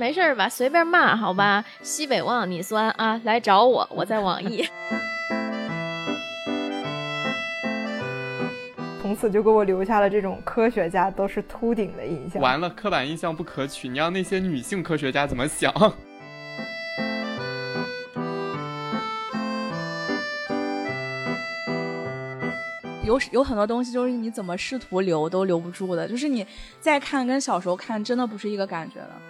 [0.00, 1.62] 没事儿吧，随便骂好吧。
[1.82, 4.66] 西北望你酸啊，来找我，我在网易。
[9.02, 12.40] 从此就给我留下了这种科学家都是秃顶的印象。
[12.40, 15.70] 完了，刻板印象不可取，你让那些女性科学家怎么想？
[23.04, 26.46] 有有很多东西就是你怎么试图留都留不住的，就是你
[26.80, 29.20] 再看跟小时候看真的不是一个感觉了。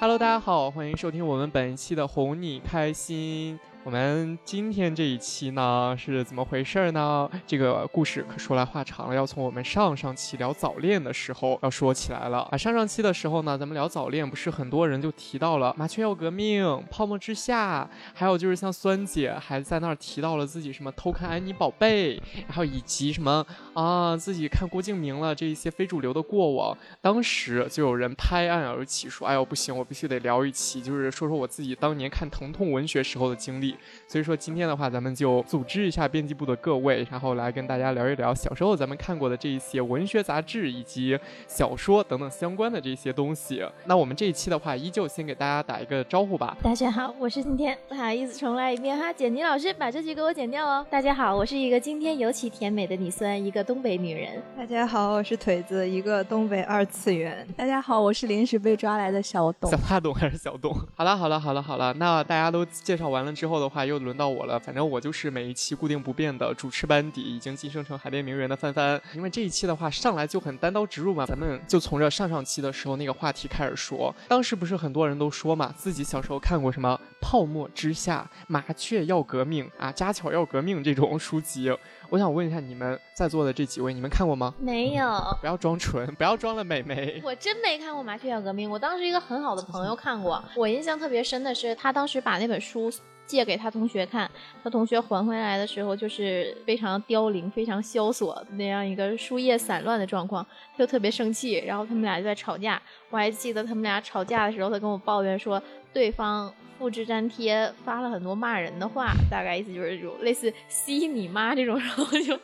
[0.00, 3.60] Hello，大家好，欢迎收听我们本期的哄你开心。
[3.82, 7.28] 我们今天这一期呢是怎么回事呢？
[7.46, 12.58] 这个故事可说来话长了，要从我们上上期聊早恋的时候要说起来了啊。
[12.58, 26.76] 上上期的时候呢，咱们聊早恋，不是很多人就提到了《麻雀要革命》《泡沫之夏》，还有就是像酸姐还在那儿提到了自己什么偷看安妮宝贝，然后以及什么啊自己看郭敬明了这一些非主流的过往。
[27.00, 33.69] 当时就有人拍案而起说：“哎呦不行，我必须得聊一期，就是说说我自己当年看疼痛文学时候的经历。”
[34.06, 43.64] 所以说今天的话，咱们就组织一下编辑部的各位，然后来跟大家聊一聊小时候咱们看过的这一些文学杂志以及小说等等相关的这些东西。
[43.86, 46.56] 那我们这一期的话，依旧先给大家打一个招呼吧。
[46.62, 50.84] 大家好，我是今天不好意思重来一遍哈，简妮老师把这句给我剪掉哦。
[50.90, 54.42] 大家好，我是一个今天尤其甜美的你酸，一个东北女人。
[54.56, 57.46] 大家好，我是腿子，一个东北二次元。
[57.56, 59.70] 大家好，我是临时被抓来的小董。
[59.70, 60.74] 小大董还是小董？
[60.96, 64.00] 好了好了好了好了，那大家都介绍完了之后的话，又。
[64.00, 68.98] 轮到我了，反正我就是每一期固定不变的主持班底，已经晋升成海边名媛的帆帆。
[69.14, 74.14] 因为这一期的话上来就很单刀直入嘛，咱们就从这上上期的时候那个话题开始说。
[74.26, 81.70] 当时不是很多人都说嘛，自己小时候看过什么《泡沫之夏》《麻雀要革命》啊，《家巧要革命》这种书籍。
[82.08, 84.54] 我想问一下你们在座的这几位，你们看过吗？
[84.58, 85.36] 没有。
[85.42, 87.20] 不要装纯，不要装了，美眉。
[87.22, 90.42] 我真没看过《麻雀要革命》，我当时一个很好的朋友看过。
[90.56, 92.90] 我印象特别深的是，他当时把那本书。
[93.30, 94.28] 借给他同学看，
[94.64, 102.82] 他同学还回来的时候就是非常凋零、非常萧索那样一个书页散乱的状况，他就特别生气，然后他们俩就在吵架。
[103.08, 112.36] 我还记得他们俩吵架的时候，他跟我抱怨说对方复制粘贴发了很多骂人的话，大概意思就是这种类似“吸你妈”这种，然后就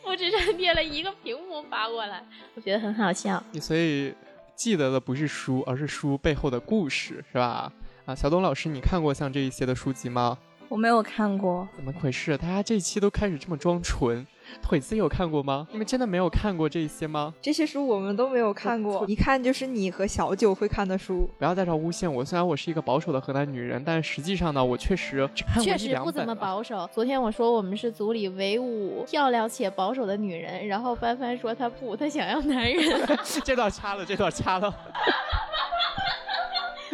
[0.00, 2.24] 复制粘贴了一个屏幕发过来，
[2.54, 3.42] 我觉得很好笑。
[3.60, 4.14] 所以
[4.54, 7.72] 记得的不是书，而是书背后的故事，是吧？
[8.06, 10.36] 啊，小董老师，你看过像这一些的书籍吗？
[10.68, 12.36] 我没有看过，怎么回事？
[12.36, 14.26] 大家这一期都开始这么装纯。
[14.60, 15.66] 腿子有看过吗？
[15.72, 17.32] 你们真的没有看过这些吗？
[17.40, 21.26] 这些书我们都没有看过，一看就是你和小九会看的书。
[21.38, 25.26] 不要在这诬陷我，虽然我是一个保守的河南女人，但实际上呢，我确实
[25.62, 26.86] 确实不怎么保守。
[26.92, 33.00] 昨天我说我们是组里唯五漂亮且保守的女人，然后帆帆说她不，她想要男人。
[33.42, 34.74] 这段掐了，这段掐了。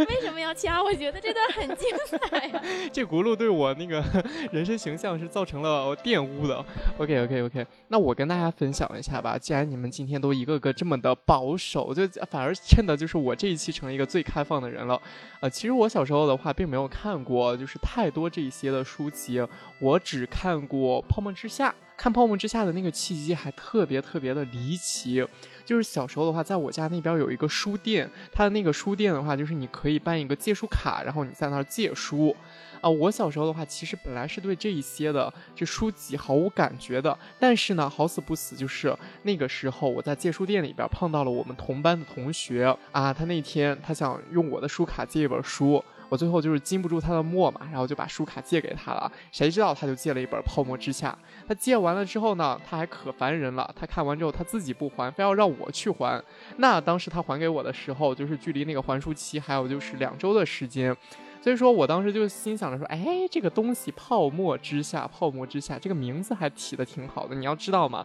[0.09, 0.83] 为什么要掐？
[0.83, 2.50] 我觉得这段很精彩。
[2.93, 4.03] 这轱辘对我那个
[4.53, 6.65] 人生形象是造成了玷污的。
[6.99, 9.37] OK OK OK，那我跟大家分享一下吧。
[9.37, 15.00] 既然你们今天都一个个这么的保守，就反而衬的就是我这一期成了一个最开放的人了。
[15.41, 19.44] 呃，其实我小时候的话并没有看过，就是太多这一些的书籍，
[19.81, 21.69] 我只看过《泡沫之夏》。
[21.97, 25.22] 看《泡沫之夏》的那个契机还特别特别的离奇。
[25.70, 32.34] 就是小时候的话，在我家那边有一个书店，它的那个书店的话，就是你可以办一个借书卡，然后你在那儿借书。
[32.81, 38.92] 啊，我小时候的话，其实本来是对这一些的这书籍毫无感觉的，但是呢，好死不死，就是
[39.22, 45.84] 那个时候我在借书店里边碰到了我们同班的同学啊，他那天他想用我的书卡借一本书。
[46.10, 49.10] 我最后就是禁不住他的墨嘛，然后就把书卡借给他了。
[49.32, 51.16] 谁知道他就借了一本《泡沫之夏》。
[51.48, 53.72] 他借完了之后呢，他还可烦人了。
[53.75, 56.22] 他看完之后他自己不还，非要让我去还。
[56.59, 60.94] 那当时他还给我的时候，就是距离那个还书期还有就是两周的时间。
[61.41, 67.34] 所以说我当时就心想着说，哎，这个东西《泡沫之夏》，《泡沫之夏》这个名字还起的挺好的。
[67.34, 68.04] 你要知道嘛。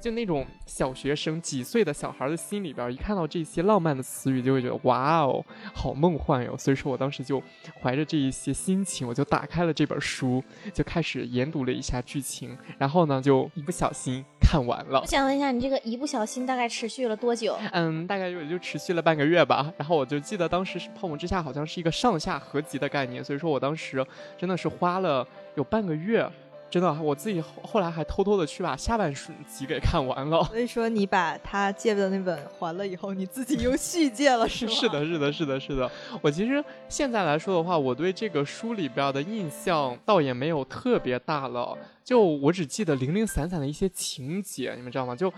[0.00, 5.44] 就那种小学生几岁的小孩的心里边，一看到这些浪漫的词语，就会觉得哇哦，
[5.74, 6.56] 好梦幻哟。
[6.56, 7.42] 所以说我当时就
[7.80, 10.42] 怀着这一些心情，我就打开了这本书，
[10.72, 15.00] 就开始研读了一下剧情，然后呢，就一不小心看完了。
[15.00, 17.58] 我想问一下，你这个一不小心大概持续了多久？
[17.72, 19.72] 嗯，大概就也就持续了半个月吧。
[19.76, 24.04] 然后我就记得当时是《泡沫之夏》，好像是一个上下合集的概念，所以说我当时
[24.38, 26.28] 真的是花了有半个月。
[26.68, 29.14] 真的，我自己后来还偷偷的去把下半
[29.46, 30.42] 集给看完了。
[30.44, 34.72] 所以说，你把他借的那本还了以后，你自己又续借了， 是吗？
[34.72, 35.90] 是的，是的，是的，是的。
[36.20, 45.14] 我其实现在来说的话，我对这个书里边的印象倒也没有特别大了，就我只记得零零散散的一些情节，你们知道吗？
[45.14, 45.32] 就。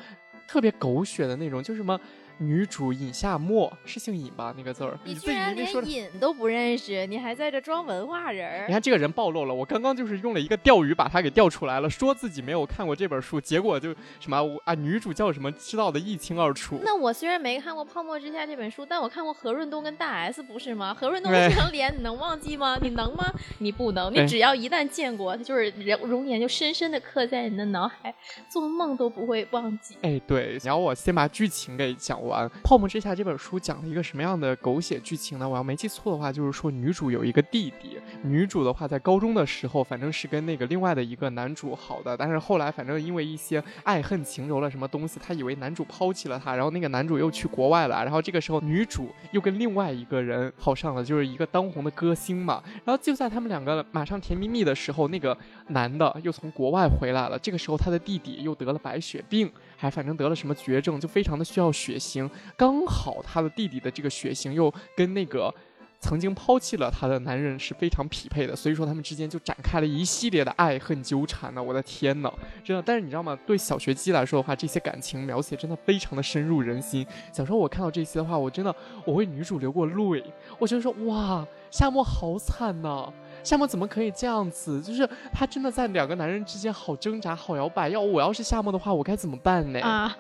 [0.50, 2.00] 特别狗血的那种，就什么。
[2.38, 4.54] 女主尹夏沫是姓尹吧？
[4.56, 5.68] 那个字儿，你自己居然连。
[5.86, 8.66] 尹都不认识，你还在这装文化人儿。
[8.66, 16.80] 你看这个人暴露了，我刚刚就是用了一个钓鱼把他给钓出来了，说自己没有看过这本书，结果就什么啊女主叫什么知道的一清二楚。
[16.82, 20.94] 那我虽然没看过《泡沫之夏》这本书，但我看过何润东跟大 S，不是吗？
[20.94, 22.78] 何润东对那张脸，你能忘记吗？
[22.80, 23.32] 你能吗？
[23.58, 24.08] 你不能。
[24.14, 28.14] 哎你只要一旦见过，他就是人容颜就深深的刻在你的脑海，
[28.48, 29.96] 做梦都不会忘记。
[30.02, 35.48] 哎，对，你要我先把剧情给讲完，《泡沫之夏》这本书讲了一个什么样的狗血剧情呢？
[35.48, 55.36] 我要没记错的话，就是说女主有一个弟弟，女主的话在高中的时候，反正是跟那个另外的一个男主好的，但是后来反正因为一些爱恨情仇了什么东西，她以为男主抛弃了她，然后那个男主又去国外了，然后这个时候女主又跟另外一个人好上了，就是一个当红的歌星嘛，然后就在他们两个马上甜蜜蜜的时候，那个
[55.68, 62.28] 男的又从国外回来了，这个时候他的弟弟又得了白血病，还反正得了什么绝症，就非常的需要血型。
[62.56, 65.54] 刚好他的弟弟的这个血型又跟那个
[66.00, 71.62] 曾经抛弃了他的男人是非常匹配的，所以说他们之间就展开了一系列的爱恨纠缠呢。
[71.62, 72.32] 我的天呐，
[72.64, 72.82] 真的！
[72.84, 73.36] 但是你知道吗？
[73.46, 77.06] 对小学鸡来说的话，这些感情描写真的非常的深入人心。
[77.32, 80.24] 小时候我看到这些的话，我真的我为女主流过泪，
[80.58, 84.80] 我觉得说哇，夏沫好惨呐、夏沫怎么可以这样子？
[84.82, 87.88] 就是她真的在两个男人之间好挣扎、好摇摆。
[87.88, 89.80] 要我要是夏沫的话，我该怎么办呢？
[89.80, 90.16] 啊，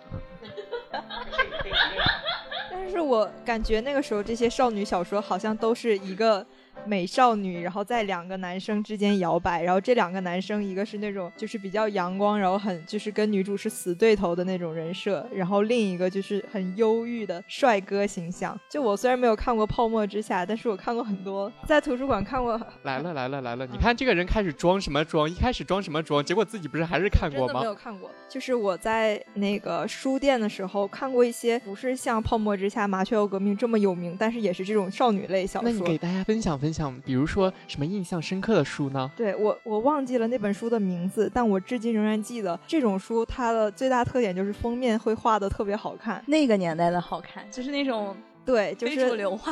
[2.70, 6.44] 但是我感觉那个时候这些少女小说好像都是一个
[6.86, 18.58] 美少女，然后在两个男生之间摇摆，然后这两个男生一个是那种就是比较阳光，然后很就是跟女主是死对头的那种人设，然后另一个就是很忧郁的帅哥形象。
[18.68, 22.60] 就我虽然没有看过《泡沫之夏》，但是我看过很多，在图书馆看过。
[22.82, 23.66] 来了来了来了！
[23.66, 25.28] 你看这个人开始装什么装？
[25.28, 26.24] 一开始装什么装？
[26.24, 27.66] 结果自己不是还是看过吗没？
[27.66, 35.70] 有看过，就是我在那个书店的时候看过一些，不是像《泡沫之夏》《麻雀要革命》这么有名，但是也是这种少女类小说。
[35.70, 39.10] 那你给大家分享分享，比如说什么印象深刻的书呢？
[39.16, 46.22] 对我，我忘记了那本书的名字，但我至今仍然记得这种书，它的最大特点就是封面会画的特别好看。
[46.26, 48.16] 那个年代的好看，就是那种
[48.48, 48.94] 对，就是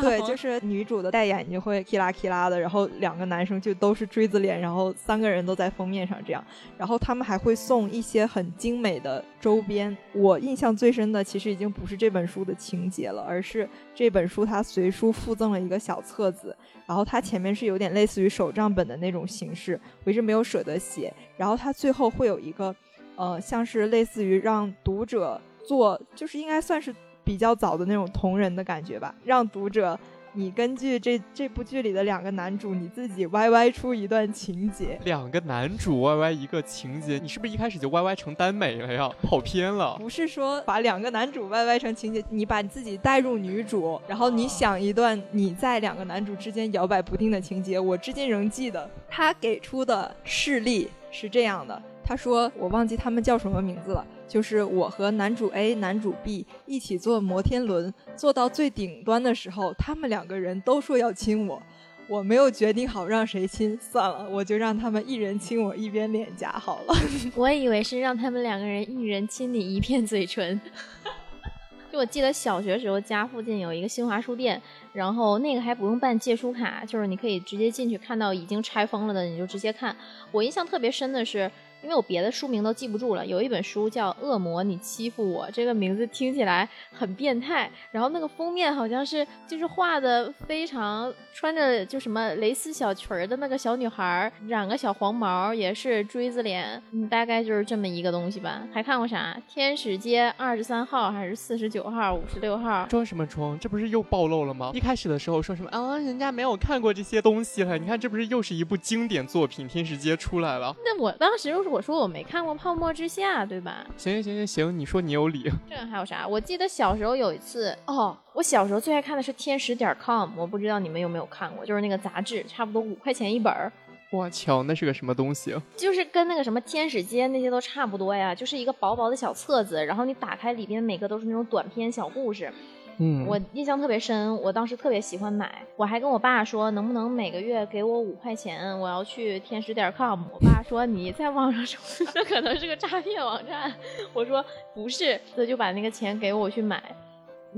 [0.00, 6.42] 对，就是 女主的戴眼镜会 k 啦 k 啦的，然后两个男生就都是锥子脸，然后三个人都在封面上这样，
[6.78, 9.94] 然后他们还会送一些很精美的周边。
[10.14, 16.56] 我印象最深的其实已经不是这本书的情节了，而是这本书它随书附赠了一个小册子，
[16.86, 22.74] 然后它前面是有点类似于手账本的那种形式，我一直没有舍得写，然后它最后会有一个
[23.16, 26.94] 呃，像是类似于让读者做，就是应该算是
[27.26, 29.98] 比较早的那种同人的感觉吧，让读者
[30.32, 34.96] 你根据这这部剧里的两个男主，你自己 YY 出一段情节。
[35.04, 39.10] 两个男主 YY 一个情节，你是不是一开始就 YY 成耽美了呀？
[39.22, 39.96] 跑偏了。
[39.98, 47.80] 不是说把两个男主 YY 成情节，你把你自己带入女主，然后你想一段你在两个男主之间摇摆不定的情节。
[47.80, 61.60] 我至今仍记得他给出的事例是这样的，他说我忘记他们叫什么名字了，就是我和男主 A、男主 B 一起坐摩天轮，坐到最顶端的时候，他们两个人都说要亲我。
[62.08, 66.94] 我没有决定好让谁亲，算了，我就让他们一人亲我一边脸颊好了。
[67.34, 70.60] 我以为是让他们两个人一人亲你一片嘴唇。
[71.90, 79.96] 就我记得小学时候家附近有一个新华书店，然后那个还不用办借书卡，就是你可以直接进去看到已经拆封了的你就直接看。
[80.30, 81.50] 我印象特别深的是，
[81.86, 98.66] 因为我别的书名都记不住了，有一本书叫《恶魔你欺负我》，这个名字听起来很变态，然后那个封面好像是就是画的非常穿着就什么蕾丝小裙儿的那个小女孩儿，染个小黄毛，也是锥子脸，嗯，大概就是这么一个东西吧。
[98.74, 99.40] 还看过啥？
[99.46, 102.84] 天使街二十三号还是四十九号、五十六号？
[102.86, 103.56] 装什么装？
[103.60, 104.72] 这不是又暴露了吗？
[104.74, 107.78] 一开始的时候说什么啊，人家没有看过这些东西了。
[107.78, 110.74] 你看，这不是又是一部经典作品《天使街》出来了。
[110.84, 113.86] 那我当时我说我没看过《泡沫之夏》，对吧？
[113.96, 115.50] 行行行行行，你说你有理。
[115.68, 116.26] 这个还有啥？
[116.26, 123.72] 我记得小时候有一次，哦，我小时候最爱看的是天使点 com，我不知道你们有没有看过，就是那个杂志，差不多五块钱一本儿，
[124.10, 125.54] 我操，那是个什么东西？
[125.76, 132.52] 就是跟那个什么天使街那些都差不多呀，就是一个薄薄的小册子，然后你打开里边每个都是那种短篇小故事。
[132.98, 140.22] 嗯，我印象特别深，我当时特别喜欢买，我还跟我爸说，能不能每个月给我五块钱，我要去天使点 com。
[140.32, 143.70] 我爸说你在网上说这可能是个诈骗网站，
[144.14, 144.42] 我说
[144.74, 146.82] 不是，他就把那个钱给我去买。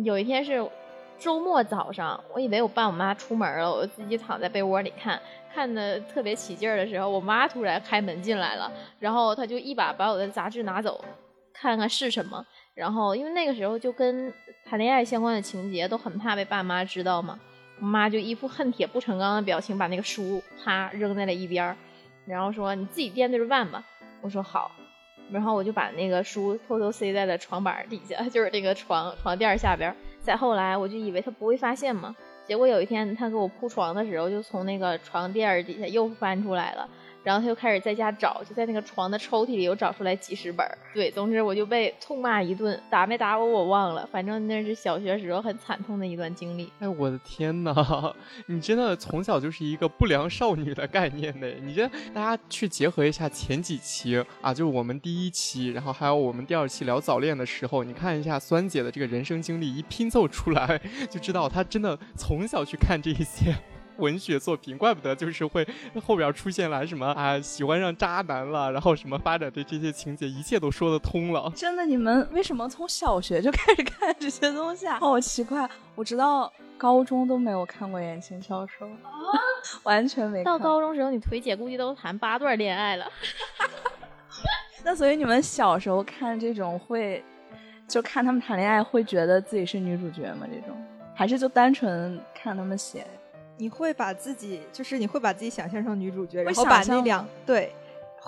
[0.03, 0.69] 有一天是
[1.19, 5.21] 周末早上，我以为我爸我妈出门了，我自己躺在被窝里看，
[5.55, 11.05] 看的特别起劲儿的时候，我妈突然开门进来了，然后她就一把把我的杂志拿走，
[11.53, 12.45] 看看是什么。
[12.79, 14.33] 然后因为那个时候就跟
[14.65, 17.37] 谈恋爱相关的情节都很怕被爸妈知道嘛，
[17.81, 21.77] 我妈就一副恨铁不成钢的表情，把那个书啪扔在了一边儿，
[22.25, 23.85] 然后说你自己掂对着办吧。
[24.21, 24.71] 我说好，
[25.33, 29.93] 然后我就把那个书偷偷塞在了床板底下， 就是那个床床垫下边。
[30.21, 32.15] 再后来我就以为他不会发现嘛，
[32.47, 36.89] 结果有一天他给我铺床的时候，就从那个床垫底下又翻出来了。
[37.29, 40.67] 然后他又开始在家找，就在那个床的抽屉里又找出来几十本。
[40.95, 46.73] 对，总之我就被痛骂一顿，打没打我我忘了，反正那是小学时候很惨痛的一段经历。
[46.79, 48.15] 哎，我的天哪，
[48.49, 51.47] 你真的从小就是一个不良少女的概念呢！
[51.63, 60.81] 你这大家去结合一下前几期啊，就是我们第一期，然后还有我们第二期聊早恋的时候，你看一下酸姐的这个人生经历一拼凑出来，
[61.11, 63.55] 就知道她真的从小去看这一些。
[63.99, 65.67] 文学作品，怪不得就是会
[66.05, 71.53] 后边出现来什么啊，喜欢上渣男了，然后什么发展的这些情节，一切都说得通了。
[71.55, 74.99] 真的，你们为什么从小学就开始看这些东西啊？
[75.01, 78.89] 好奇怪，我直到高中都没有看过言情小说，
[79.83, 80.43] 完全没。
[80.45, 83.07] 到高中时候，你腿姐估计都谈八段恋爱了。
[84.85, 87.23] 那所以你们小时候看这种会，
[87.89, 90.47] 就看他们谈恋爱，会觉得自己是女主角吗？
[90.49, 90.77] 这种
[91.15, 93.05] 还是就单纯看他们写？
[93.59, 97.73] 你会把自己，就是你会把自己想象成女主角，然后把那两对。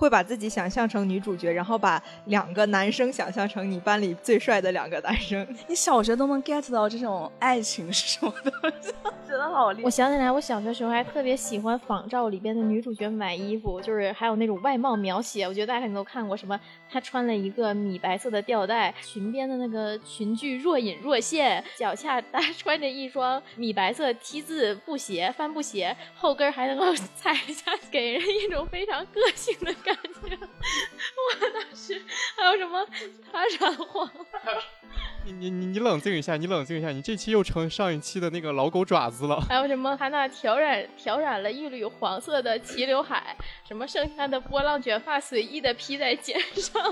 [0.01, 5.47] 会把自己想象成女主角，然后把两个男生想象成你班里最帅的两个男生。
[5.69, 8.91] 你小学都能 get 到这种爱情是什么东西，
[9.29, 9.85] 觉得好厉害。
[9.85, 15.47] 我想起来，我小学时候还特别喜欢仿照里边的女主角买衣服，就是还有那种外貌描写。
[15.47, 16.59] 我觉得大家肯定都看过，什么
[16.91, 29.75] 她穿了一个米白色的吊带，裙边的那个裙裾若隐若现，脚下搭穿着一双米白色 T 字布鞋，帆布鞋，后跟还能够 踩一下，给人一种非常个性的。
[29.83, 32.01] 感觉，我当时
[32.37, 32.87] 还有什么
[33.33, 34.11] 他染黄？
[35.25, 39.41] 你你你你冷静一下，你冷静一下，你这期又成上一期的那个老狗爪子了。
[39.41, 43.37] 还有什么他那挑染挑染了一缕黄色的齐刘海，
[43.69, 46.83] 什么剩下的波浪卷发随意的披在肩上。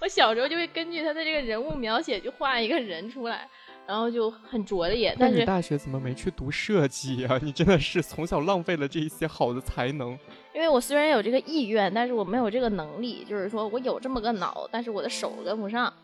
[0.00, 3.48] 我小时候就会根据他的这个人物描写，就画一个人出来。
[3.86, 7.38] 然后就很拙劣，但是你大学怎么没去读设计呀？
[7.40, 10.18] 你真的是从小浪费了这一些好的才能。
[10.58, 13.24] 因为我虽然有这个意愿，但是我没有这个能力。
[13.24, 15.94] 就是说我有这么个脑，但是我的手跟不上。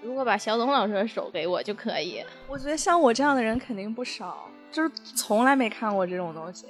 [0.00, 2.24] 如果把小董老师的手给我就可以。
[2.48, 6.64] 我觉得像我这样的人肯定不少，就是从来没看过这种东西，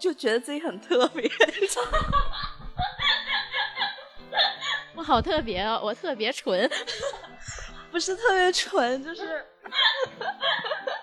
[0.00, 1.30] 就觉得自己很特别。
[4.96, 6.70] 我好特别哦，我特别纯。
[7.90, 9.44] 不是特别纯，就是，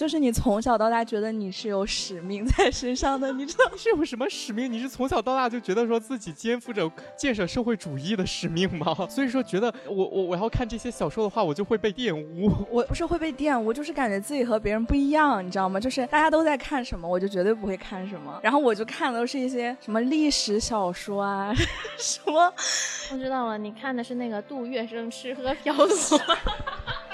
[0.00, 4.72] 就是你从小到大觉得你是有使命在身上的，你知道是有什么使命？
[4.72, 8.96] 你是从小到大就觉得说自己肩负着建设社会主义的使命吗？
[9.10, 12.50] 所以说觉得我我我要看这些小说的话，我就会被玷污。
[12.70, 15.78] 我不是会被玷污，就是感觉自己和别人不一样，你知道吗？
[15.78, 18.40] 就是大家都在看什么，我就绝对不会看什么。
[18.42, 21.52] 然后我就看的都是一些什么历史小说啊，
[22.00, 22.50] 什么。
[23.12, 25.84] 我知道了，你看的是那个杜月笙吃喝嫖赌，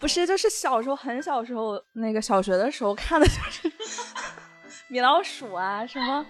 [0.00, 3.70] 不是，就是小时候很小时候那个小学的时候看的就是
[4.88, 6.26] 米老鼠啊，什么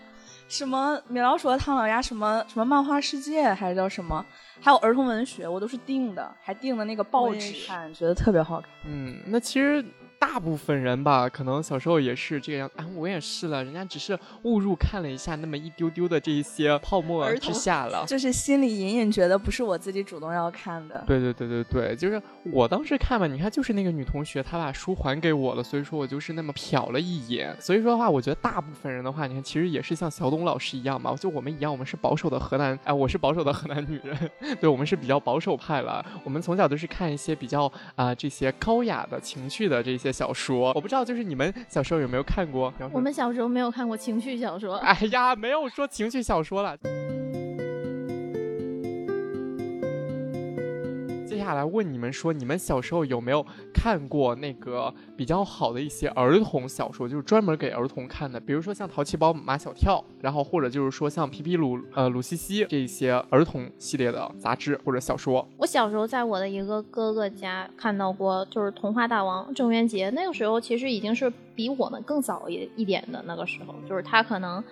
[0.49, 4.27] 什么米老鼠和唐老鸭，什么什么漫画世界还是叫什么，
[4.61, 8.69] 还有儿童文学，我都是订的，还订的那个报纸看，觉得特别好看。
[8.85, 9.83] 嗯，那其实。
[10.21, 13.65] 大部分人吧，可能小时候也是这样啊，我也是了。
[13.65, 21.03] 人家只是误入看了一下那么一丢丢的这一些泡沫之下了，就是心里隐隐觉得不是我自己主动要看的。
[21.07, 22.23] 对对对对对，就是
[22.53, 27.57] 我当时看吧，你看就是那个女同学她把书还给我了，所以说我就是那么瞟了一眼。
[27.59, 36.05] 所以说的话，我觉得大部分人的话，你看其实也是像小董老师一样嘛，就我们一样，我们是保守的河南，哎，我是保守的河南女人， 对我们是比较保守派了。
[36.25, 40.10] 我们从小都是看一些比较啊这些高雅的情趣的这些。
[40.13, 42.73] 小说我不知道，就是你们小时候有没有看过？
[42.93, 44.77] 我们小时候没有看过情绪小说。
[44.77, 46.77] 哎呀，没有说情绪小说了。
[51.41, 53.43] 接下来问你们说，你们小时候有没有
[53.73, 65.49] 看过那个比较好的一些儿童小说，就是专门给儿童看的，比如说像《淘气包马小跳》，然后或者就是说像《皮皮鲁呃鲁西西》这些儿童系列的杂志或者小说。
[65.57, 74.63] 我小时候在我的一个哥哥家看到过，就是《童话大王》郑渊洁，那个时候其实已经是比我们更早一一点的那个时候，就是他可能。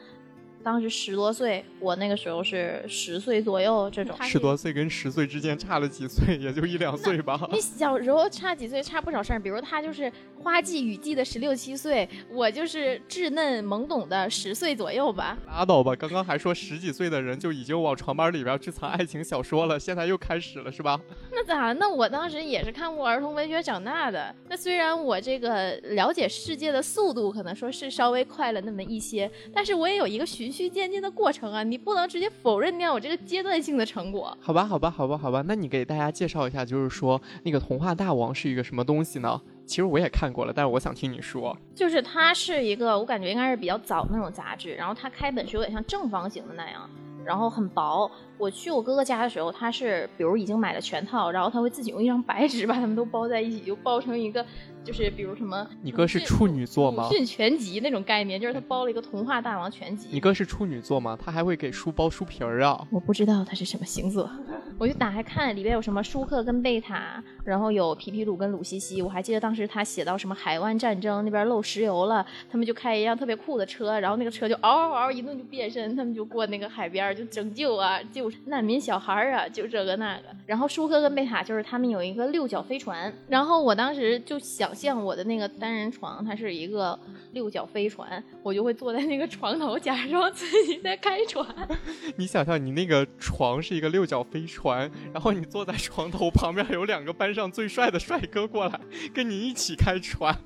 [0.62, 4.14] 当时十多岁，我那个时候是十岁左右这种。
[4.22, 7.40] 十多岁跟十岁之间差了几岁，也就一两岁吧。
[7.52, 9.40] 你 小时候差几岁，差不少事儿。
[9.40, 10.12] 比如他就是
[10.42, 15.38] 花季雨季的十六七岁，我就是稚嫩懵懂的十岁左右吧。
[15.46, 21.00] 拉倒吧，刚刚还说十几岁的人就已经往床板里边去藏爱情小说了，现在又开始了是吧？
[21.32, 21.72] 那咋？
[21.74, 24.34] 那我当时也是看过儿童文学长大的。
[24.48, 34.34] 那虽然我这个了解世界的速度可能说是稍微快了那么一些，但是我也有一个循序渐进的过程啊，你不能直接否认掉我这个阶段性的成果。
[34.40, 39.38] 好吧，好吧，好吧，好吧，那你给大家介绍一下，就是说那个童话大王是一个什么东西呢？
[39.66, 41.54] 其实我也看过了，但是我想听你说。
[41.74, 46.88] 就是它是一个，我感觉应该是比较早那种杂志，然后它开本是有点像正方形的那样，
[47.26, 48.10] 然后很薄。
[48.38, 54.44] 我去我哥哥家的时候，他是比如已经买了全套，然后他会自己用一张白纸把他们都包在一起，就包成一个，
[54.84, 55.68] 就是比如什么。
[55.82, 57.02] 你哥是处女座吗？
[57.02, 60.08] 鲁迅全集那种概念，就是他包了一个童话大王全集。
[60.12, 61.18] 你哥是处女座吗？
[61.20, 62.86] 他还会给书包书皮儿啊？
[62.90, 64.30] 我不知道他是什么星座，
[64.78, 69.02] 我就打开看里边有什么舒克跟贝塔，然后有皮皮鲁跟鲁西西。
[69.02, 79.12] 我还记得当时他写到什么海湾战争那边漏石油了，他们就开一辆特别酷的车，然后那个车就嗷嗷嗷一顿就变身，他们就过那个海边就拯救啊救难民小孩。
[79.12, 86.98] 儿啊，就这个那个，然后舒克跟贝塔就是他们有一个六角飞船，然后我当时就想象我的那个单人床，它是一个
[87.32, 91.46] 六角飞船，我就会坐在那个床头，假装自己在开船。
[92.16, 98.80] 你想象你那个床是一个六角飞船，然后你坐在床头旁边有两个班上最帅的帅哥过来
[99.12, 100.36] 跟你一起开船。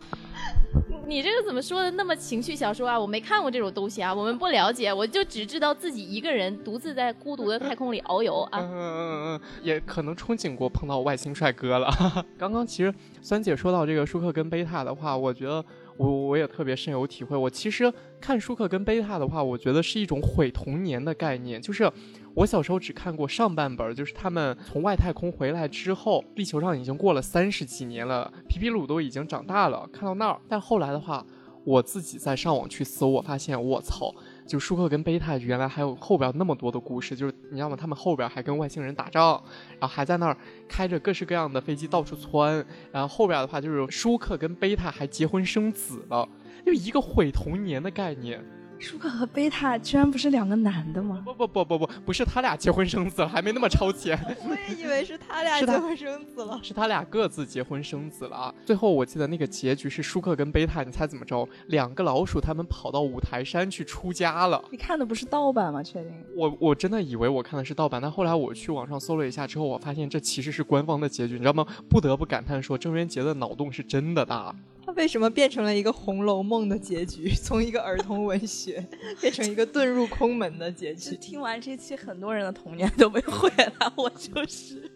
[1.06, 2.98] 你这个怎么说的那么情绪小说啊？
[2.98, 8.60] 我没看过这种东西啊，我们不了解，我就只知道自己一个人独自在孤独的太空里遨游啊。
[8.60, 11.90] 嗯嗯嗯，也可能憧憬过碰到外星帅哥了。
[12.38, 15.62] 刚刚其实酸姐说到这个舒克跟贝塔的话，我觉得
[15.96, 17.36] 我我也特别深有体会。
[17.36, 21.90] 我其实看舒克跟贝塔的话，我觉得是一种毁童年的概念，就是。
[22.34, 30.40] 我小时候只看过上半本，就是他们从外太空回来之后，地球上已经过了三十几年了，皮皮鲁都已经长大了，看到那儿。
[30.48, 31.26] 但后来的话，
[31.62, 34.14] 我自己在上网去搜，我发现我操，
[34.46, 37.76] 就舒克跟贝塔原来还有后边那么多的故事，就是你知道吗？
[37.78, 39.42] 他们后边还跟外星人打仗，
[39.78, 40.36] 然后还在那儿
[40.68, 46.28] 开着各式各样的飞机到处窜，然后后边的话就是舒克跟贝塔还结婚生子了，
[46.66, 48.44] 就一个毁童年的概念。
[48.82, 51.22] 舒克和贝塔居然不是两个男的吗？
[51.24, 54.18] 不不不不不，不是他俩结婚生子了，还没那么超前。
[54.44, 58.54] 我也以为是他俩结婚生子了，是他俩各自结婚生子了啊！
[58.66, 61.48] 最后我记得那个结局是舒克跟贝塔，你猜怎么着？
[61.68, 64.62] 两个老鼠他们跑到五台山去出家了。
[64.70, 65.80] 你看的不是盗版吗？
[65.80, 66.12] 确定？
[66.36, 71.64] 我我真的以为我看的是盗版，但后来我去网上搜了一下之后，我发现这其实是官方的结局，你知道吗？
[71.88, 74.52] 不得不感叹说，郑渊洁的脑洞是真的大。
[74.84, 77.30] 他 为什么变成了一个《红楼梦》的结局？
[77.40, 78.84] 从一个儿童文学
[79.20, 81.16] 变成一个遁入空门的结局？
[81.16, 84.90] 听完这期，很多人的童年都被毁了，我就是。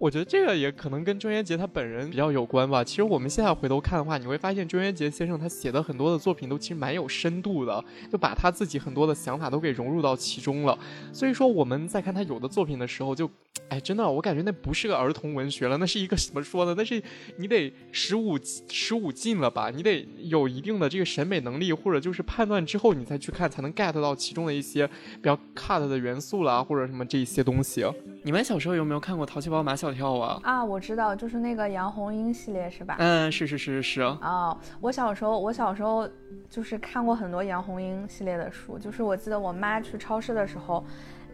[0.00, 2.82] 我觉得这个也可能跟郑渊洁他本人比较有关吧。
[2.82, 10.78] 其实我们现在回头看的话，你会发现郑渊洁先生他写的很多的作品都其实蛮有深度的，就把他自己很多的想法都给融入到其中了。
[11.12, 13.30] 所以说我们在看他有的作品的时候，就，
[13.68, 16.74] 哎，真的，我感觉那不是个儿童文学了，那是一个 怎么说呢？
[16.78, 17.02] 那是
[17.36, 18.38] 你得十五
[18.70, 19.68] 十五进了吧？
[19.68, 27.84] 你得有一定的这个审美能力，或者就是判断之后你再去看，才能 get 到其中的一些比较 cut 的元素啦，或者什么这一些东西。
[28.22, 29.88] 你们小时候有没有看过《淘气包马小》？
[29.92, 30.64] 跳啊啊！
[30.64, 32.96] 我知道，就是那个杨红樱系列是吧？
[32.98, 34.02] 嗯，是是是是是。
[34.02, 36.08] 哦，我小时候，我小时候
[36.48, 40.84] 就是看过很多杨红樱系列的书，就是我记得我妈去超市的时候。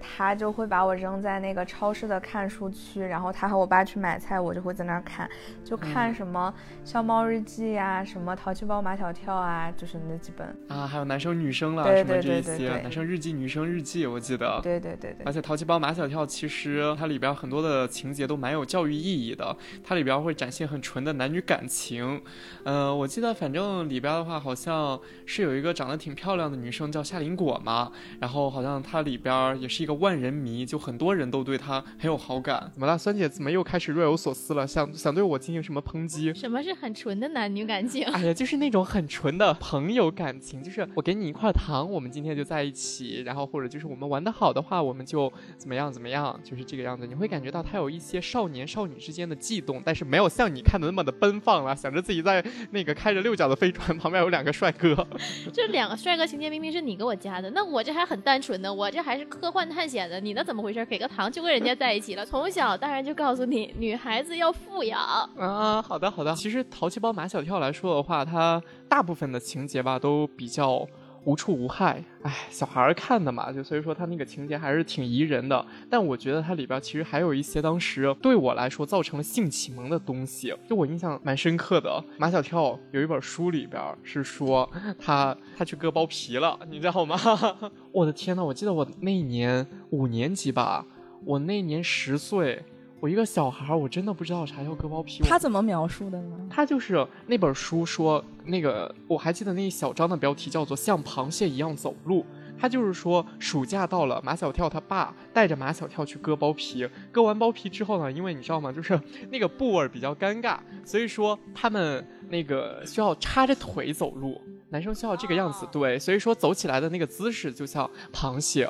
[0.07, 5.29] 他就会把我扔在那个超市的看书区，然后他和我爸去买菜，我就会在那儿看，
[5.65, 6.55] 就看什么
[6.89, 14.61] 《笑猫日记》呀，什么《淘气包马小跳》啊，就是那几本啊，还有男生女生了，什么这些，男生日记、女生日记，我记得。
[14.63, 15.25] 对对对对。
[15.27, 22.23] 而且《淘气包马小跳》其实它里边很多的情节都蛮有教育意义的，它里边会展现很纯的男女感情。
[22.63, 27.91] 嗯，我记得反正里边的话，好像是有一个长得挺漂亮的女生叫夏林果嘛，
[28.21, 29.96] 然后好像它里边也是一个。
[29.97, 32.71] 万人迷，就很多人都对他很有好感。
[32.73, 33.29] 怎么了，酸姐？
[33.29, 34.67] 怎么又开始若有所思了？
[34.67, 36.33] 想想对我进行什么抨击？
[36.35, 38.05] 什么是很纯的男女感情？
[38.13, 47.07] 哎呀，就是那种很纯的朋友感情，就是我给你一块糖，我们今天就在一起，然后或者就是我们玩的好的话，我们就怎么样怎么样，就是这个样子。
[47.07, 51.75] 你会感觉到他有一些少年少女之间的悸动，但是没有像你看的那么的奔放了。
[51.77, 55.07] 想着自己在那个开着六角的飞船旁边有两个帅哥，
[55.53, 59.87] 这两个帅哥情节明明是你给我加的，那我这还很单纯呢，我这还是科幻探。
[59.87, 60.85] 险的，你那怎么回事？
[60.87, 62.27] 给个糖就跟人家在一起了？
[62.27, 65.01] 从小大人就告诉你，女孩子要富养
[65.39, 65.81] 啊。
[65.81, 66.35] 好的，好的。
[66.35, 70.85] 其实淘气包马小跳来说的话，它大部分的情节吧都比较
[71.27, 75.67] 无处无害，哎，小孩儿看的嘛，就所以说他那个情节还是挺宜人的。
[75.91, 82.03] 但我觉得它里边其实还有一些当时对我来说造成了性启蒙的东西，就我印象蛮深刻的。
[82.17, 87.19] 马小跳有一本书里边是说他他去割包皮了，你知道吗？
[87.91, 90.87] 我的天呐，我记得我那一年五年级吧，
[91.25, 92.65] 我那年十岁。
[92.99, 95.23] 我一个小孩儿，我真的不知道啥叫割包皮。
[95.23, 96.37] 他怎么描述的呢？
[96.51, 102.25] 他就是那本书说那个，我还记得那一小章的标题叫做“像螃蟹一样走路”。
[102.59, 106.89] 他就是说暑假到了，马小跳他爸带着马小跳去割包皮。
[107.13, 108.99] 割完包皮之后呢，因为你知道吗，就是
[109.31, 118.67] 那个部位比较尴尬，所以说他们那个需要叉着腿走路，男生需要这个样子，对，所以说走起来的那个姿势就像螃蟹。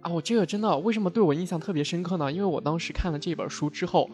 [0.00, 2.32] 啊，我这个真的为什么对我印象特别深刻呢？
[2.32, 4.08] 因为我当时看了这本书之后，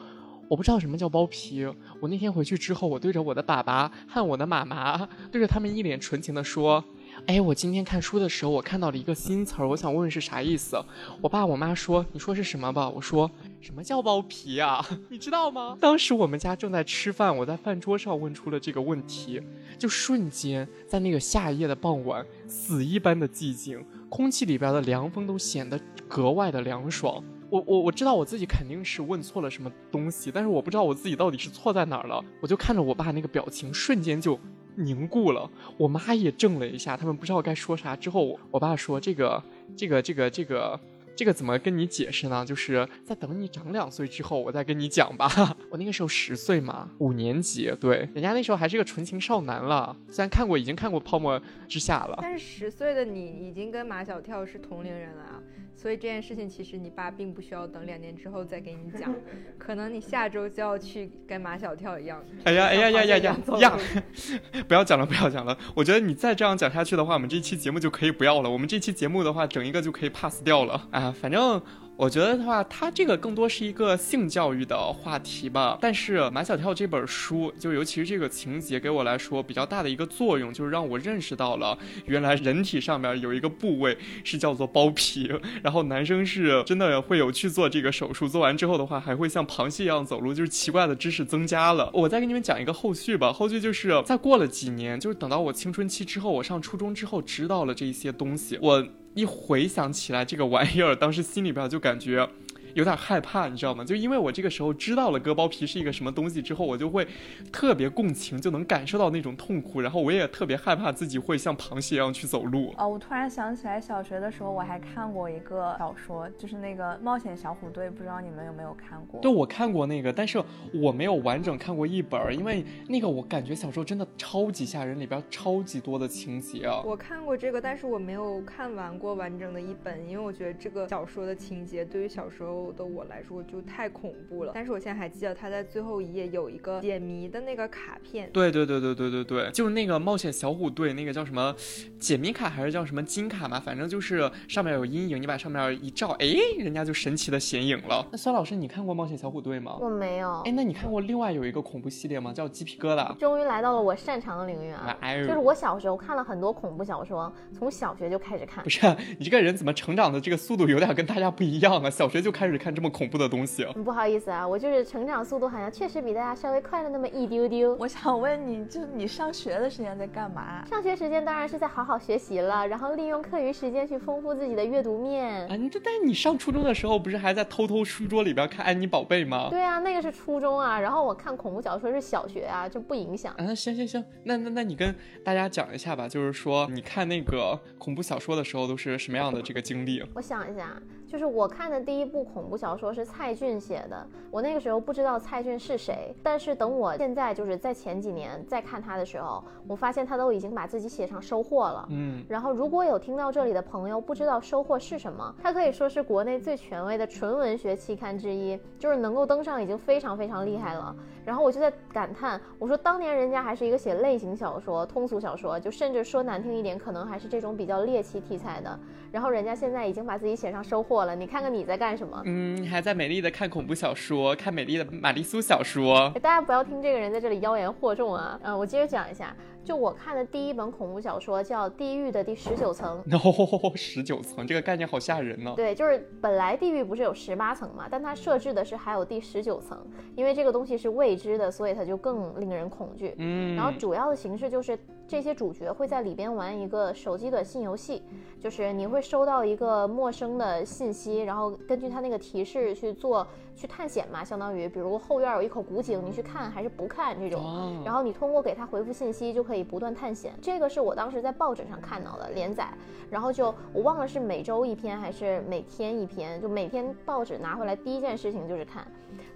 [0.49, 1.64] 我不知道什么叫包皮。
[2.01, 6.83] 我那天回去之后，我对着我的爸爸和我的妈妈，对着他们一脸纯情的说
[7.27, 10.77] ：“哎，我今天看书的时候，我看到了一个新词儿，我想问问是啥意思。”
[11.22, 13.31] 我爸我妈说：“你说是什么吧？”我说
[13.62, 14.85] ：“什么叫包皮啊？
[15.09, 19.40] 你知道吗？”当时我们家正在吃饭，我在饭桌上问出了这个问题，
[19.79, 23.85] 就瞬间在那个夏夜的傍晚，死一般的寂静。
[24.09, 27.23] 空气里边的凉风都显得格外的凉爽。
[27.49, 32.25] 我我我知道我自己肯定是问错了什么东西，但是我不知道我自己到底是错在哪儿了。
[32.40, 34.38] 我就看着我爸那个表情，瞬间就
[34.75, 35.49] 凝固了。
[35.77, 37.95] 我妈也怔了一下，他们不知道该说啥。
[37.95, 39.42] 之后我爸说：“这个
[39.77, 40.79] 这个这个这个。”
[41.16, 42.44] 这个怎么跟你解释呢？
[42.44, 45.29] 就是在等你长两岁之后，我再跟你讲吧。
[45.70, 49.96] 我那个时候十岁嘛，五年级，对，人家那时候还是个纯情少男了。
[50.11, 55.42] 虽然看过，已经看过《泡沫之夏》了，但是十岁的你已经跟马小跳是同龄人了啊。
[55.74, 59.14] 所以这件事情其实你爸并不需要等两年之后再给你讲，
[59.59, 62.24] 可能你下周就要去跟马小跳一样。
[62.44, 63.79] 哎呀哎呀呀呀呀呀！
[64.66, 68.50] 不要讲了不要讲了，我觉得你再这样讲下去的话，我们这期节目就可以不要了。
[68.50, 71.61] 我们这期节目的话，整一个就可以 pass 掉了反正。
[71.99, 75.79] 我觉得的话，它这个更多是一个性教育的话题吧。
[75.81, 91.90] 但是马小跳这本书，就尤其是这个情节，给我来说比较大的一个作用，就是让我认识到了原来人体上面有一个部位是叫做包皮，然后男生是真的会有去做这个手术，做完之后的话还会像螃蟹一样走路，就是奇怪的知识增加了。
[91.95, 98.87] 我再给你们讲一个后续吧，后续就是再过了几年，就是等到我青春期之后，我上初中之后知道了这些东西，我。
[99.16, 102.29] 一回想起来这个玩意儿，当时心里边就感觉。
[102.77, 103.83] 有点害怕，你知道吗？
[103.83, 107.09] 就因为我这个时候知道了割包皮是一个什么东西之后，我就会
[107.51, 109.81] 特别共情，就能感受到那种痛苦。
[109.81, 112.75] 然后我也特别害怕自己会像螃蟹一样去走路。
[112.77, 119.23] 哦，我突然想起来，小学的时候我还看过一个小说，就是那个《冒险小虎队》，不知道你们有没有看过？
[119.23, 120.39] 对，我看过那个，但是
[120.75, 126.83] 我没有完整看过一本，因为那个我感觉小时候真的超级吓人，里边超级多的情节啊。
[126.85, 132.65] 我看过这个，但是我没有看完过完整的一本，因为我觉得这个小说的情节对于小时候。
[132.72, 138.31] 的我来说就太恐怖了，但是我现在还记得他在最后一页有一个解谜的那个卡片。
[138.33, 141.55] 对对对对对对对，就是那个冒险小虎队那个叫什么
[141.98, 146.26] 解谜卡还是叫什么金卡嘛，反正就是上面有阴影，你把上面一照，哎，
[146.59, 148.07] 人家就神奇的显影了。
[148.11, 149.76] 那孙老师，你看过冒险小虎队吗？
[149.81, 150.40] 我没有。
[150.44, 152.33] 哎，那你看过另外有一个恐怖系列吗？
[152.33, 153.16] 叫鸡皮疙瘩。
[153.18, 154.96] 终于来到了我擅长的领域啊！
[155.26, 158.62] 就是我小时候看了很多恐怖小说，从小学就开始看。
[158.62, 158.81] 不是
[159.18, 161.90] 你这个人怎么成长的这个速度有点跟大家不一样啊？
[161.90, 163.27] 小学就开始看这么恐怖的。
[163.27, 167.75] 东西，不好意思啊，我就是成长速度好像确实比大家稍微快了那么一丢丢。
[167.75, 170.64] 我想问你，就你上学的时间在干嘛？
[170.64, 175.45] 上学时间当然是在好好学习了，然后利用课余时间去丰富自己的阅读面。
[175.49, 179.49] 啊，你这但是你上初中的时候不是还在偷偷书桌里边看安妮宝贝吗？
[179.51, 183.35] 对啊，那个是初中啊，然后我看恐怖小说是小学啊，就不影响。
[183.38, 190.01] 啊，行行行，那那那你跟大家讲一下吧，就是说你看那个恐怖小说的时候都是什么样的这个经历？
[190.14, 190.81] 我想一下。
[191.16, 201.87] 就是我看的第一部恐怖小说是蔡骏写的，我那个时候不知道蔡骏是谁，但是等我现在就是在前几年再看他的时候，我发现他都已经把自己写成收获了。
[201.88, 210.94] 嗯，然后如果有听到这里的朋友不知道收获是什么，它可以说是国内最权威的纯文学期刊之一，就是能够登上已经非常非常厉害了。
[211.27, 218.79] 然后我就在感叹，我说当年人家还是一个写类型小说、通俗小说，就甚至说难听一点，可能还是这种比较猎奇题材的。
[219.11, 222.23] 然后人家现在已经把自己写上收获了，你看看你在干什么？
[222.25, 226.12] 嗯，还在美丽的看恐怖小说，看美丽的玛丽苏小说。
[226.23, 228.39] 大家不要听这个人在这里妖言惑众啊！
[228.45, 229.35] 嗯，我接着讲一下。
[229.66, 233.02] 就我看的第一本恐怖小说叫《地狱的第十九层》。
[233.18, 235.52] 哦，十九层这个概念好吓人呢。
[235.57, 239.76] 对，就是本来地狱不是有十八层嘛，但它设置的是还有第十九层，
[240.14, 243.16] 因为这个东西是未知的，所以它就更令人恐惧。
[243.18, 248.03] 嗯，然后主要的形式就是这些主角会在里边玩一个手机短信游戏，
[248.40, 257.40] 就是你会收到一个陌生的信息，然后根据它那个提示去做去探险嘛，相当于比如后院有一口古井，你去看还是不看这种。
[257.40, 260.33] 哦然后你通过给他回复信息，就可以不断探险。
[260.42, 262.69] 这个是我当时在报纸上看到的连载，
[263.09, 268.85] 然后就我忘了是每周一篇还是每天一篇，就每天报纸拿回来第一件事情就是看。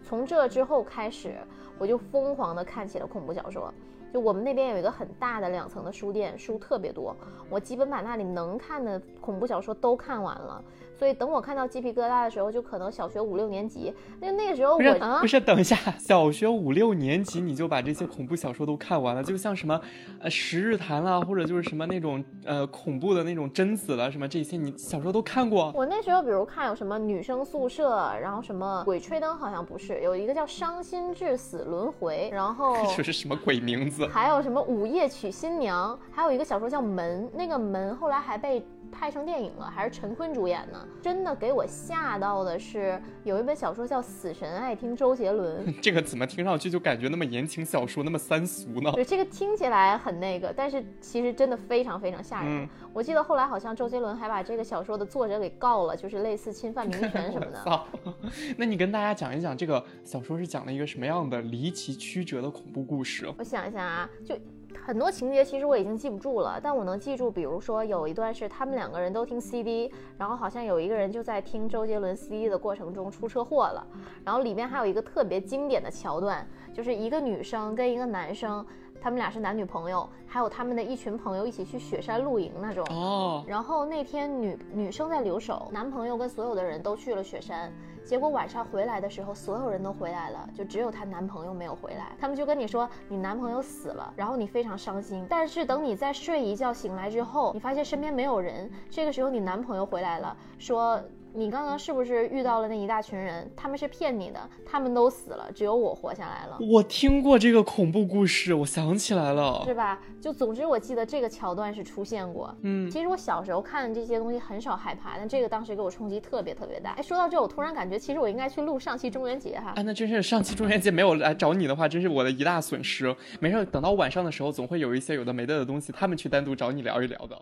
[0.03, 1.37] 从这之后开始，
[1.79, 3.73] 我就疯狂的看起了恐怖小说。
[4.13, 7.17] 就我们那边有一个很大的两层的书店，书特别多，
[7.49, 10.63] 我基本把那里能看的恐怖小说都看完了。
[10.99, 19.81] 所以等我看到鸡皮疙瘩的时候，就可能小学五六年级，那那个时候不是我啊不是，等一下，小学五六年级你就把这些恐怖小说都看完了，就像什么
[20.21, 25.73] 呃《十日谈》啦，或者就是什么那种呃恐怖的那种贞子啦，什么这些你小时候都看过。
[25.75, 34.00] 我那时候，比如看有什么女生宿舍，然后什么鬼吹灯，好像不是，有一个叫伤心致死轮回，然后 这是什么鬼名字？
[34.09, 40.87] 还有什么午夜娶新娘，还有一个小说叫门，那个门后来还被拍成电影了，还是陈坤主演呢。
[41.01, 48.91] 真的给我吓到的是，有一本小说叫《死神爱听周杰伦》， 这个怎么听上去就感觉那么言情小说，那么三俗呢？
[48.93, 52.65] 对，这个听起来很那个，但是其实真的非常非常吓人。
[52.65, 57.87] 嗯我记得后来好像周杰伦还把这个小说的作者给告了，就是类似侵犯名权什么的。
[58.59, 63.33] 那你跟大家讲一讲这个小说是讲了一个什么样的离奇曲折的恐怖故事？
[63.39, 64.37] 我想一下啊，就
[64.85, 73.87] 很多情节其实我已经记不住了，但我能记住，比如说有一段是他们两个人都听 CD，然后好像有一个人就在听周杰伦 CD 的过程中出车祸了，
[74.25, 78.65] 然后里面还有一个特别经典的桥段，就是一个女生跟一个男生，
[79.01, 82.85] 他们俩是男女朋友，还有他们的一群朋友一起去雪山露营那种。
[82.91, 87.73] 哦，然后那天女女生在留守，男朋友跟所有的人都去了雪山，
[88.11, 92.11] 结果晚上回来的时候，所有人都回来了，就只有她男朋友没有回来。
[92.19, 95.25] 他们就跟你说你男朋友死了，然后你非常伤心。
[95.31, 101.01] 但是等你再睡一觉醒来之后，你发现身边没有人，这个时候你男朋友回来了，说。
[101.33, 103.51] 你刚刚是不是遇到了那一大群人？
[103.57, 106.59] 他们是骗你的，他们都死了，只有我活下来了。
[106.61, 109.63] 我听过这个恐怖故事，我想起来了。
[109.65, 110.01] 是吧？
[110.21, 112.55] 就总之我记得这个桥段是出现过。
[112.63, 116.91] 嗯，其实我小时候看这些东西很少害怕，但这个当时给我冲击特别特别大。
[116.93, 119.73] 哎，说到这，我突然感觉其实我应该去录上期中元节哈。
[119.77, 123.15] 啊，那真是上期中元节没有来找你的话，真是我的一大损失。
[123.39, 127.41] 没事，等到晚上的时候，总会有一些有的没的的东西，他们去单独找你聊一聊的。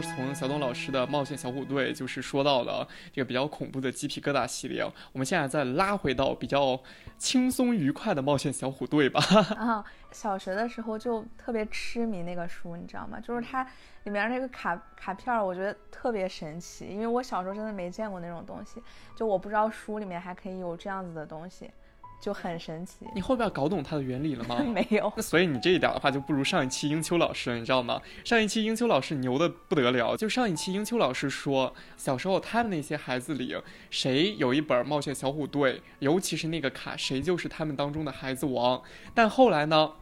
[0.00, 4.84] 从小董老师的冒险小虎队，就是说到了这个比较恐怖的鸡皮疙瘩系列。
[5.12, 6.80] 我们现在再拉回到比较
[7.16, 9.20] 轻松愉快的冒险小虎队吧。
[9.56, 13.18] 啊，小学的时候就特别痴迷那个书，你知道吗？
[13.20, 13.66] 就是它
[14.04, 18.82] 里面那个卡卡片，我觉得特别神奇，因为我小时候真的没见过那种东西，
[19.16, 21.70] 就我不知道书里面还可以有这样子的东西，
[22.20, 23.06] 就很神奇。
[23.14, 24.60] 你后边搞懂它的原理了吗？
[24.66, 28.00] 没有，那所以你这一点的话，就不如上一期英秋老师了，你知道吗？
[28.24, 33.56] 上一期英秋老师牛的不得了，就上一期英秋老师说，小时候他们那些孩子里，
[33.90, 38.82] 谁有一本冒险小虎队，尤其是那个卡，谁就是他们当中的孩子王。
[39.14, 39.92] 但后来呢？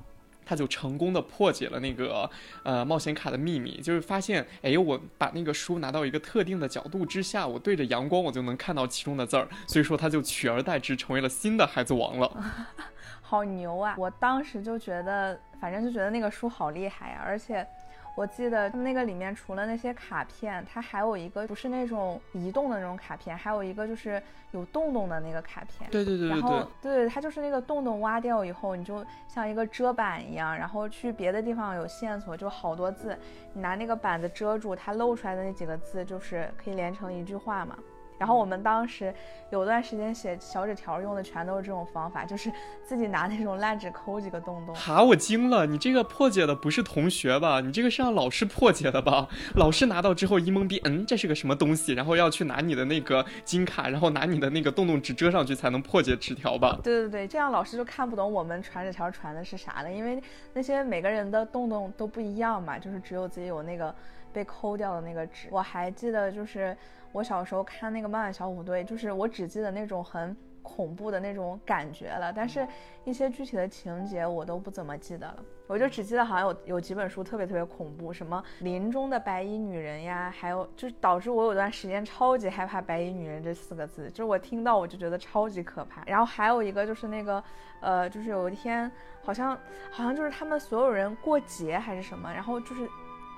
[0.47, 2.31] 他就成功的破解了那个
[2.63, 12.31] 呃冒险卡的秘密，就是发现，哎，我把那个书拿到一个特定的角度之下，我对着阳光，我就能看到其中的字儿，所以说他就取而代之，成为了新的孩子王了。
[13.21, 13.97] 好牛啊！
[13.99, 17.67] 我当时就觉得，反正就觉得那个书好厉害呀、而且。
[18.17, 24.21] 我记得他们那个里面除了那些卡片，它还有一个不是那种移动的那种卡片，还有一个就是
[24.53, 25.89] 有洞洞的那个卡片。
[25.91, 33.15] 对对对对然后，对它就是那个洞洞挖掉以后，你就像一个遮板一样，然后去别的地方有线索，就好多字，
[33.53, 37.77] 你拿那个板子遮住，它露出来的那几个字就是可以连成一句话嘛。
[38.19, 39.15] 然后我们当时
[39.51, 42.51] 有段时间写小纸条用的全都是这种方法，就是
[42.85, 44.75] 自己拿那种烂纸抠几个洞洞。
[44.75, 45.67] 哈，我惊了！
[45.67, 47.61] 你这个破解的不是同学吧？
[47.61, 49.29] 你这个是让老师破解的吧？
[49.55, 51.93] 老师拿到之后一懵逼，嗯，这是个什么东西？
[51.93, 56.79] 然后要去拿你的那个金卡，然后拿你的那个洞洞纸遮上去，才能破解纸条吧？
[56.83, 60.23] 对对对，这样老师就看不懂我们传纸条传的是啥了，因为
[60.55, 63.95] 那些每个人的洞洞都不一样嘛，就是只有自己有那个
[64.33, 65.49] 被抠掉的那个纸。
[65.51, 66.77] 我还记得，就是
[67.17, 72.69] 我小时候看那个《漫漫小虎队》，就是我只记得那种很恐怖的那种感觉了，但是
[73.05, 86.03] 一些具体的情节我都不怎么记得了，我就只记得好像有有几本书特别特别恐怖，什么林中的白衣女人呀，还有就导致我有段时间超级害怕白衣女人这四个字，就是我听到我就觉得超级可怕。
[86.05, 87.43] 然后还有一个就是那个，
[87.81, 89.59] 呃，就是有一天好像
[89.91, 92.87] 好像就是他们所有人过节还是什么，然后就是。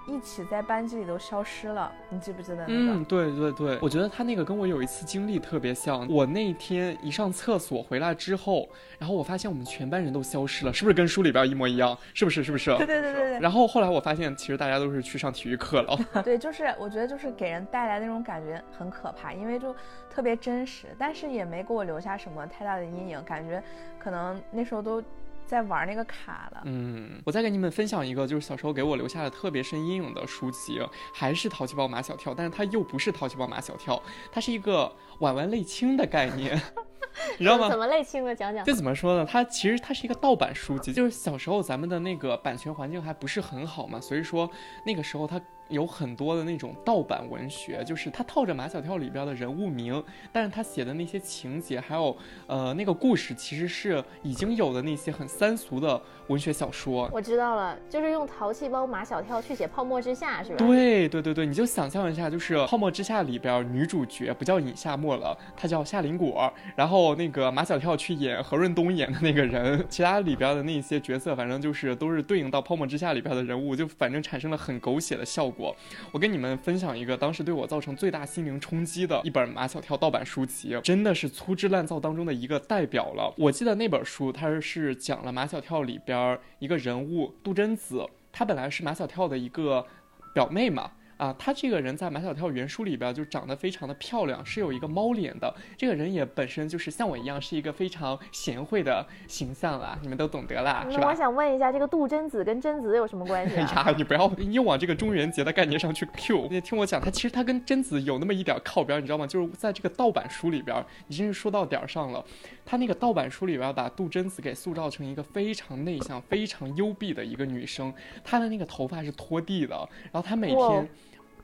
[0.09, 2.73] 一起在班级里都消失了，你记不记得那个？
[2.73, 6.09] 嗯，对对对，我觉得他那个跟我有一次经历特别像。
[6.09, 8.69] 我那天一上厕所回来之后，
[8.99, 11.97] 然后我发现我们全班人都消失了，是不是跟书里边一模一样？
[12.15, 12.43] 是不是？
[12.43, 12.75] 是不是？
[12.79, 13.41] 对对对对对。
[13.41, 15.99] 然后后来我发现，其实大家都是去上体育课了。
[16.25, 19.75] 对，就是我觉得就是给人带来那种感觉很可怕，因为就
[20.11, 23.63] 特别真实，但是也没给我留下什么太大的阴影，感觉
[23.99, 25.03] 可能那时候都。
[25.49, 26.63] 在玩那个卡了。
[26.67, 30.81] 嗯，我再给你们分享一个，就是小时候给我留下了特别深阴影的书籍，
[31.13, 36.55] 还是淘气包马小跳，但是它又不是淘气包马小跳，它是一个婉婉泪清的概念，
[37.39, 37.69] 你知道吗？
[37.69, 38.35] 怎么类清的？
[38.35, 38.65] 讲讲。
[38.65, 39.27] 这怎么说呢？
[39.29, 44.51] 它其实它是一个盗版书籍，就是小时候咱们的那个版权环境还不是很好嘛，所以说
[44.85, 45.41] 那个时候它。
[45.69, 50.03] 有很多的那种盗版文学，就是它套着马小跳里边的人物名，
[50.33, 57.07] 但是他写的那些情节，还有呃那个故事，其实是已经有的那些很三俗的文学小说。
[57.13, 60.57] 我知道了，就是用淘气包马小跳去写《泡沫之夏》，是吧？
[60.57, 75.75] 对对对对，你就想象一下，就是《泡沫之夏》里边女主角不叫尹夏沫了，她叫夏林果，然后那个马小跳去演何润东演的那个人，其他里边的那些角色，反正就是都是对应到《泡沫之夏》里边的人物，就反正产生了很狗血的效果。
[76.13, 83.33] 我跟你们分享一个当时对我造成最大心灵冲击的一本马小跳盗版书籍，真的是粗制滥造当中的一个代表了。
[83.39, 89.87] 我记得那本书，它是讲了马小跳里边一个人物杜真子，她本来是马小跳的一个
[90.33, 90.93] 表妹嘛。
[91.19, 95.53] 啊，他这个人在马小跳原书里边就长得非常的漂亮，是有一个猫脸的。
[95.77, 101.09] 这个人也本身就是像我一样，是一个非常贤惠的形象啦，你们都懂得啦，是吧？
[101.09, 103.57] 我想问一下，这个杜真子跟贞子有什么关系？
[103.59, 106.47] 哎呀，你不要又往这个中元节的概念上去 Q。
[106.51, 109.27] 你听我讲，他其实他跟贞子有那么一点靠边，你知道吗？
[109.27, 112.25] 就是在这个盗版书里边，你真是说到点儿上了。
[112.65, 119.75] 他那个盗版书里边把杜真子给塑造成一个非常内向、非常幽闭的一个女生，她的那个头发是拖地的，
[120.13, 120.89] 然后她每天。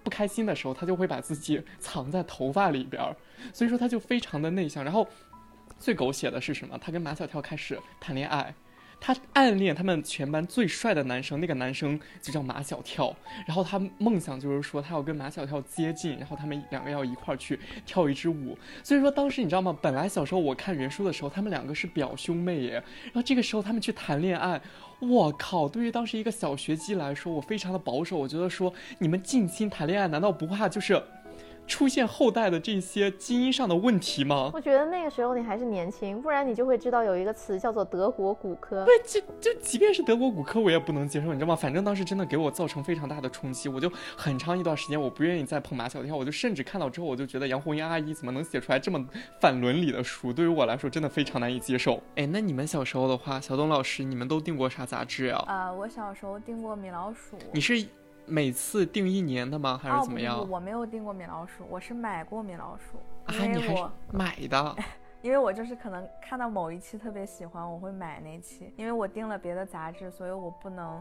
[0.05, 3.17] 不开心的时候，他就会把自己藏在头发里边儿，
[3.53, 4.85] 所以说他就非常的内向。
[4.85, 5.09] 然后
[5.81, 6.79] 最狗血的是什么？
[6.79, 8.55] 他跟马小跳开始谈恋爱。
[9.07, 13.15] 他暗恋他们全班最帅的男生，那个男生就叫马小跳。
[13.47, 18.57] 然后他梦想就是说他要跟马小跳接近，然后他们两个要一块儿去跳一支舞。
[18.83, 19.77] 所以说当时你知道吗？
[19.83, 22.83] 本来小时候我看原书的时候，他们两个是表兄妹耶。
[23.05, 24.59] 然后这个时候他们去谈恋爱，
[25.01, 25.69] 我靠！
[25.69, 28.17] 对于当时一个小学鸡来说，我非常的保守。
[28.17, 30.95] 我觉得说你们近亲谈恋爱，难道不怕就是？
[31.67, 34.51] 出现后代的这些基因上的问题吗？
[34.53, 38.85] 我觉得那个时候你还是年轻，不然你就会知道有一个词叫做德国骨科。
[38.85, 41.57] 对，就就即便是德国骨科，我也不能接受，你知道吗？
[41.57, 49.05] 反正当时真的给我造成非常大的冲击，我就很长一段时间我不愿意再碰马小跳，我就甚至看到之后我就觉得杨红樱阿姨怎么能写出来这么
[49.41, 50.33] 反伦理的书？
[50.33, 52.03] 对于我来说真的非常难以接受。
[52.17, 55.45] 哎，那你们小时候的话，小东老师，你们都订过啥杂志啊？
[55.47, 57.39] 啊，我小时候订过米老鼠。
[57.53, 57.87] 你是？
[58.27, 59.79] 每次订一年的吗？
[59.83, 60.49] 还是怎么样？
[60.49, 62.99] 我没有订过米老鼠，我是买过米老鼠。
[63.27, 64.77] 啊，你还是买的？
[65.23, 68.73] 因为我就是可能看到某一期特别喜欢，我会买那期。
[68.77, 71.01] 因为我订了别的杂志，所以我不能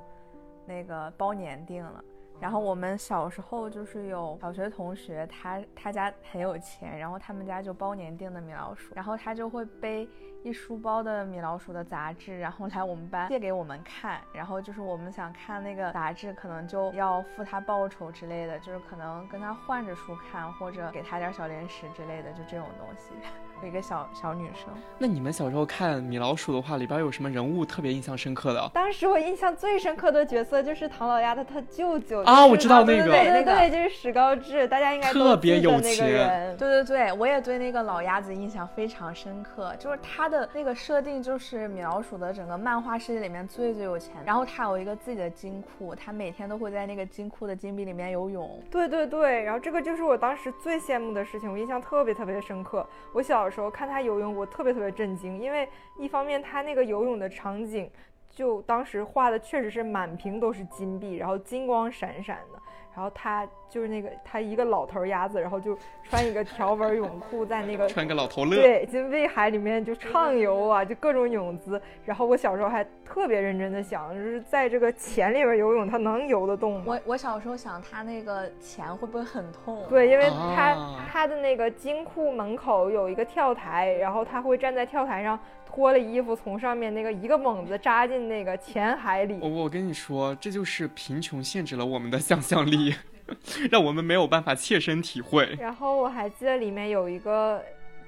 [0.65, 2.03] 那个包年订了。
[2.39, 10.07] 然后我们小时候就是有小学同学，他他家很有钱，然后他们家就包年订的米老鼠，然后他就会背。
[10.43, 23.13] 一书包的米老鼠的杂志，然后来我们班借给我们看，然后就是我们想看那个杂志，可能就要付他报酬之类的，就是可能跟他换着书看，或者给他点小零食之类的，就这种东西。
[23.65, 24.67] 一个小小女生。
[24.97, 28.69] 那你们小时候看米老鼠的话，里边有什么人物特别印象深刻的？
[28.73, 36.58] 当时我印象最深刻的角色就是唐老鸭的他舅舅啊，我知道那个，对对对，就是史高治，大家应该特别有钱。
[36.58, 40.32] 对对对，我也对那个老鸭子印象非常深刻，就是他。
[40.33, 48.59] 的那个设定就是米老鼠的整个漫画世界里面最最有钱，然后他有一个自己的金库，他每天都会在那个金库的金币里面游泳。
[48.71, 52.83] 对对对，然后这个就是我当时最羡慕的事情，我印象特别特别深刻。
[53.13, 55.69] 我小时候看他游泳，我特别特别震惊，因为
[55.99, 57.87] 一方面他那个游泳的场景。
[58.35, 62.59] 就当时画的确实是满屏都是金币，然后金光闪闪的。
[62.95, 71.82] 然后他就是那个他一个老头鸭子，然后就穿一个条纹泳裤，在那个穿个老头乐，对金威海里面就畅游啊，就各种泳姿。
[72.06, 76.84] 然后我小时候还特别认真的想，就是在这个钱里边游泳，他能游得动吗？
[76.86, 79.84] 我我小时候想，他那个钱会不会很痛？
[79.89, 85.39] 对，因为他、啊他的那个金库门口有一个跳台，然后他会站在跳台上
[85.74, 89.39] 脱了衣服，从上面那个一个猛子扎进那个浅海里。
[89.41, 92.93] 我我跟你说，这就是贫穷限制了我们的想象力，
[93.71, 95.57] 让我们没有办法切身体会。
[95.59, 97.59] 然后我还记得里面有一个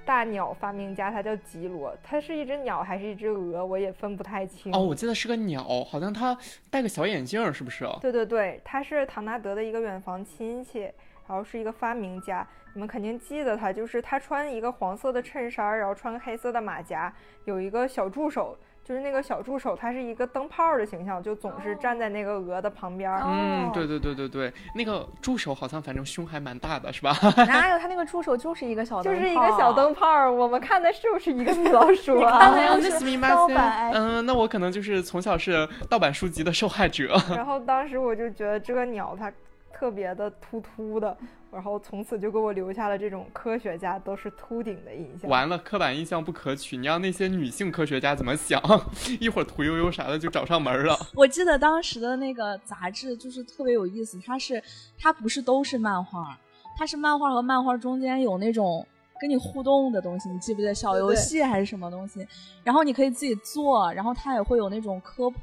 [0.05, 4.72] 大鸟发明家，他叫吉罗，他是一只鸟还是一只鹅，我也分不太清。
[4.72, 6.38] 哦，我记得是个鸟，好像他
[6.70, 7.84] 戴个小眼镜儿，是不是？
[7.99, 10.88] 对对对，他是唐纳德的一个远房亲戚，
[11.28, 12.45] 然后是一个发明家。
[12.73, 17.13] 你们肯定记得他，就是他穿一个黄色的衬衫，然后穿个黑色的马甲，
[17.45, 23.21] 有一个小助手，就是那个小助手，他是一个灯泡的形象，就总是站在那个鹅的旁边儿。
[23.23, 27.15] 嗯，哦对对对对对，那个助手好像反正胸还蛮大的，是吧？
[27.47, 32.51] 哪有他那个助手就是一个小灯泡，就是一个小灯泡，我们看的是不是一个 米老鼠啊？
[32.53, 37.15] 那是是盗版嗯，那我可能就是从小是盗版书籍的受害者。
[37.34, 39.32] 然后当时我就觉得这个鸟它
[39.78, 41.17] 特别的秃秃的，
[41.51, 45.30] 然后从此就给我留下了这种科学家都是秃顶的印象。
[45.30, 48.61] 完了，刻板印象不可取，你让那些女性科学家怎么想？
[49.19, 50.97] 一会儿屠呦呦啥的就找上门了。
[51.13, 54.63] 我记得当时的那个杂志就是特别有意思，它是
[54.97, 56.39] 它不是都是漫画，
[56.78, 58.88] 它是漫画和漫画中间有那种
[59.19, 62.26] 跟你互动的东西，你记不记得小游戏还是什么东西？
[62.63, 65.38] 然后你可以自己做，然后它也会有那种科普，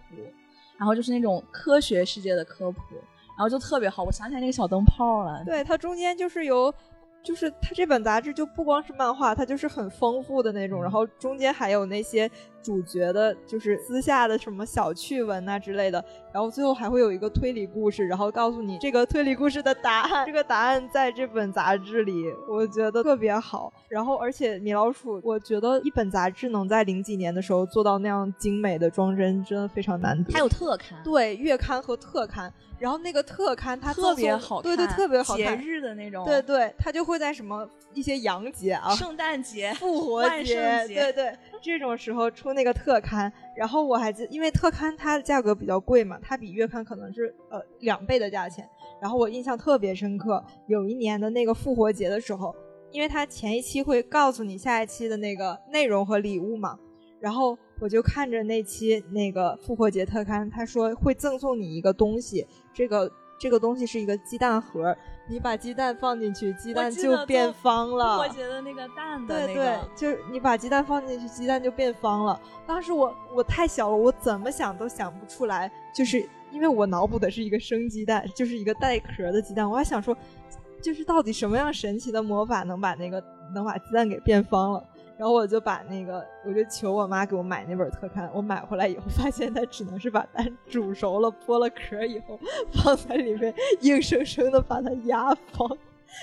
[0.78, 3.02] 然后就是那种科学世界的科普，然
[3.42, 4.02] 后就特别好。
[4.04, 6.72] 我想起来那个小灯泡了，对，它中间就是有，
[7.22, 12.30] 就是它这本杂志就不光是漫画，它就是很丰富的那种，然后中间还有那些
[12.62, 16.02] 主角的，就是私下的什么小趣闻啊之类的，
[16.32, 23.72] 然后最后还会有一个推理故事，然后告诉你这个推理故事的答案，这个答案在这本杂志里，我觉得特别好。
[23.88, 30.32] 然后而且米老鼠，我觉得一本杂志能在零几年的时候做到那样精美的装帧，真的非常难得。
[30.32, 35.58] 还有特刊，对月刊和特刊，然后那个特刊它特别好看，对对，特别好节看。
[35.58, 43.32] 日的那种，对对，它就会在什么一些洋节啊、圣诞节、复活万节，圣节对对，这种时候出那个特刊。
[43.56, 48.68] 然后我还记，因为特刊它的价格比较贵嘛，它比月刊可能是呃两倍的价钱。
[49.00, 52.54] 然后我印象特别深刻，有一年的那个复活节的时候，
[52.90, 56.78] 因为它前一期会告诉你下一期的那个内容和礼物嘛，
[57.20, 63.10] 然后我就看着那期那个复活节特刊，他说会赠送你一个东西，这个
[63.42, 68.18] 这个东西是一个鸡蛋盒，你把鸡蛋放进去，鸡蛋就变方了。
[68.18, 72.40] 我觉得那个蛋的对对那个，，就是你把鸡蛋放进去，鸡蛋就变方了。
[72.68, 80.16] 当时我我太小了，我怎么想都想不出来，就是因为我脑补的是一个生鸡蛋，就是一个带壳的鸡蛋，我还想说，
[80.80, 83.20] 就是到底什么样神奇的魔法能把那个
[83.52, 84.84] 能把鸡蛋给变方了。
[85.18, 88.30] 然后我就把那个，我就求我妈给我买那本特刊。
[88.34, 92.38] 我买回来以后，发现它只能是把蛋煮熟了，剥了壳以后
[92.72, 95.68] 放在里面，硬生生的把它压方。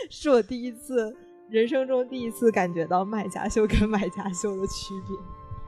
[0.09, 1.15] 是我第一次，
[1.49, 5.17] 人生中第一次感觉到卖家秀跟买家秀的区别。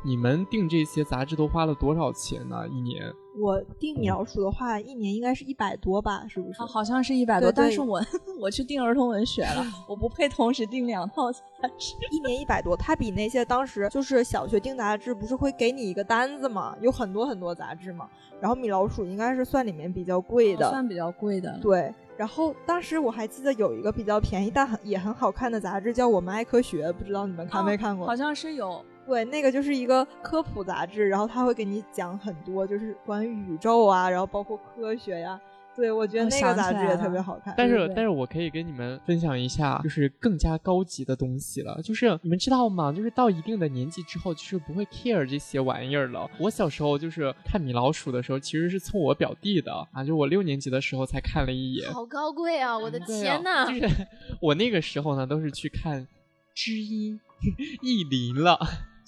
[0.04, 2.68] 你们订这些杂志都花了多少钱呢？
[2.68, 3.14] 一年？
[3.40, 6.60] 我订米老鼠的话，一年应该是一百多吧，是不是？
[6.60, 8.02] 好好像是一百多，但是我
[8.40, 11.40] 我去订儿童文学了，我不配同时订两套杂
[11.78, 11.96] 志。
[12.12, 18.10] 一年一百多，它比那些当时就是小学订杂志不是会给你一个单子嘛，有很多很多杂志嘛。
[18.42, 21.58] 然后米老鼠应该是算里面比较贵的，算比较贵的。
[21.62, 21.94] 对。
[22.18, 28.06] 然后当时我还记得有一个比较便宜但很也很好看的杂志，叫《我们爱科学》，不知道你们看没看过？
[28.06, 28.84] 好像是有。
[29.06, 35.40] 对，那个就是一个科普杂志，然后他会给你讲很多，就是关于宇宙啊，然后包括科学呀。
[35.74, 37.54] 对，我觉得那个杂志也特别好看。
[37.58, 41.82] 但是对对但是我可以跟你们分享一下，就是更加高级的东西了。
[41.82, 42.92] 就是你们知道吗？
[42.92, 46.30] 就是到一定的年纪之后，就是不会 care 这些玩意儿了。
[46.38, 51.90] 我小时候就是看米老鼠的时候，其实是蹭我表弟的啊，就我六年级的时候才看了一眼。
[51.92, 52.78] 好高贵啊！
[52.78, 53.66] 我的天呐！
[53.66, 54.08] 就是
[54.42, 56.06] 我那个时候呢，都是去看
[56.54, 57.18] 知音、
[57.82, 58.60] 意林了。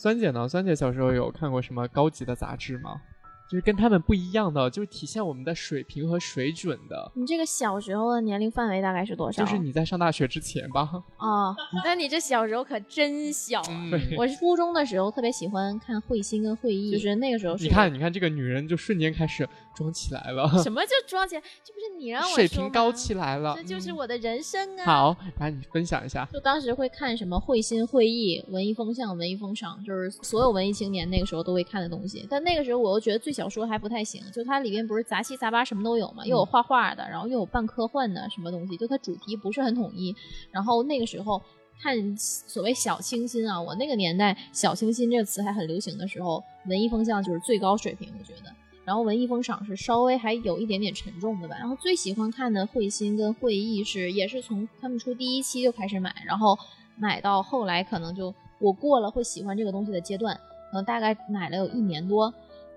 [0.03, 0.49] 酸姐呢？
[0.49, 3.03] 酸姐小时候有看过什么高级的杂志吗？
[3.49, 7.11] 就是跟他们不一样的，就是体现我们的水平和水准的。
[7.15, 9.43] 你这个小时候的年龄范围大概是多少？
[9.43, 10.89] 就是你在上大学之前吧。
[11.17, 13.65] 啊， 那你这小时候可真小啊！
[13.69, 23.53] 嗯我是初中的时候特别喜欢看慧心跟会意，就是那个时候你看，你看这个女人就瞬间开始装起来了，什么叫装起来，这不是你让我水平高起来了。
[23.55, 24.85] 这就是嗯我的人生啊！
[24.85, 26.27] 好，来你分享一下。
[26.33, 32.25] 就当时会看什么会心会意、文艺风向、文艺风尚，就是所有文艺青年那个时候都会看的东西。
[32.29, 40.15] 但那个时候我又觉得最小说还不太行，就它里面不是杂七杂八什么都有嘛，又有画画的，然后又有半科幻的什么东西，就它主题不是很统一。
[40.51, 41.41] 然后那个时候
[41.81, 48.53] 看所谓小清新啊，我那个年代小清新这个词还很流行的时候，文艺风向就是最高水平，我觉得。
[48.85, 51.55] 然后文艺风赏是稍微还有一点点沉重的吧。
[51.57, 56.57] 然后最喜欢看的会心跟会议是也是从他们出第一期就开始买，然后
[56.97, 60.35] 买到后来可能就我过了会喜欢这个东西的阶段，
[60.69, 62.33] 可能大概买了有一年多。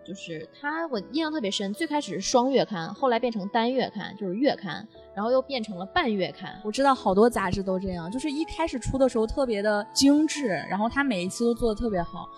[0.07, 6.61] 就是它我印象特别深，最开始是双月刊，后来变成单月刊，就是月刊，然后又变成了半月刊。
[6.65, 12.29] 我知道好多杂志都这样，就是一开始出的时候特别的精致，然后它每一期都做的特别好。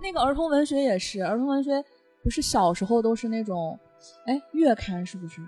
[0.00, 1.84] 那个儿童文学也是，儿童文学。
[2.22, 3.78] 不是小时候都是那种，
[4.26, 5.40] 哎，月刊是不是？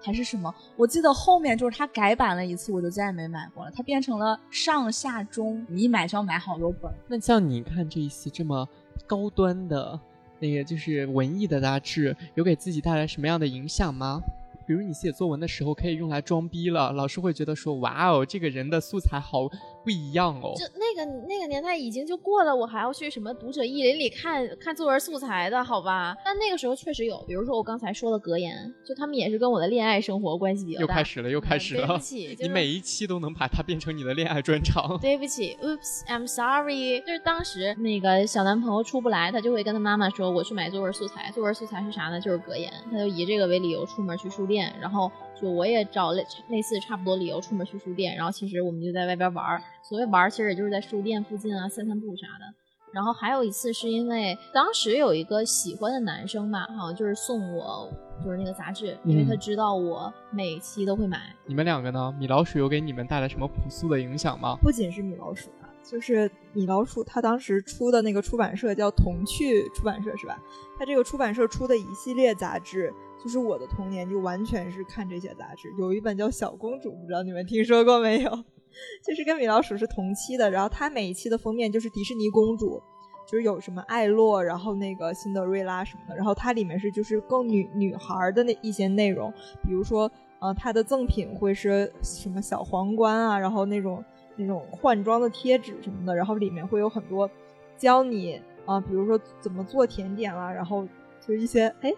[0.00, 0.54] 还是什么？
[0.76, 3.70] 我记得后面就是它改版了一次，我就再也没买过了。
[3.74, 6.88] 它变成了上下中，你一买就要买好多本。
[7.08, 8.64] 那像你看这一期这么
[9.08, 9.98] 高端的
[10.46, 14.20] 那个就是文艺的杂志，有给自己带来什么样的影响吗？
[14.66, 19.50] 比如你写作文的时候可以用来装逼了，老师会觉得说，哇哦，这个人的素材好。
[19.84, 26.16] 不一样哦，就那个那个年代已经就过了，我还要去什么读者意林里看看作文素材的好吧？
[26.24, 30.82] 但那个时候确实有，比如说我刚才说的格言，就他们也是跟我的恋爱生活关系比较大。
[30.82, 31.86] 又开始了，又开始了。
[31.86, 34.98] 对不起， 你每一期都能把它变成你的恋爱专场。
[35.00, 37.00] 对不起，Oops，I'm sorry。
[37.00, 42.20] 就是当时那个小男朋友出不来，他就会跟他妈妈说：“我去买作文素材。”作文素材是啥呢？
[42.20, 42.72] 就是格言。
[42.90, 45.10] 他就以这个为理由出门去书店，然后
[45.40, 49.62] 就我也找类类似差不多理由出门去书店，然后其实我们就在外边玩儿。
[49.82, 52.44] 所谓玩儿，其实也就是在书店附近啊散散步啥的。
[52.92, 57.90] 然后还有一次是因为当时有一个喜欢的男生吧，好像就是送我
[58.24, 61.34] 就是那个杂志，因为他知道我每期都会买。
[61.44, 62.14] 你们两个呢？
[62.16, 64.56] 米老鼠有给你们带来什么朴素的影响吗？
[64.62, 70.42] 不仅是米老鼠啊，就是米老鼠他当时出的那个出版社叫童趣出版社是吧？
[70.78, 75.72] 他这个出版社出的一系列杂志，就是我的童年就完全是看这些杂志。
[75.78, 78.30] 有一本叫《小公主》，不知道你们听说过没有？
[79.06, 82.82] 就是跟米老鼠是同期的，然后它每一期的封面就是迪士尼公主，
[83.24, 89.32] 就是有什么艾洛，然后那个辛德瑞拉什么的，然后它里面是就是更女女孩的那一些内容，
[89.62, 90.10] 比如说
[90.40, 94.04] 呃它的赠品会是什么小皇冠啊，然后那种
[94.36, 97.28] 那种换装的贴纸什么的，然后里面会有很多
[97.76, 100.86] 教你啊，比如说怎么做甜点啦，然后
[101.20, 101.92] 就一些哎，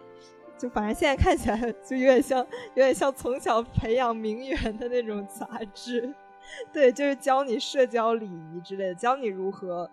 [0.59, 2.39] 就反正现在看起来 就有点像
[2.75, 6.15] 有点像从小培养名媛的那种杂志。
[6.73, 9.91] 对，就是教你社交礼仪之类的，教你如何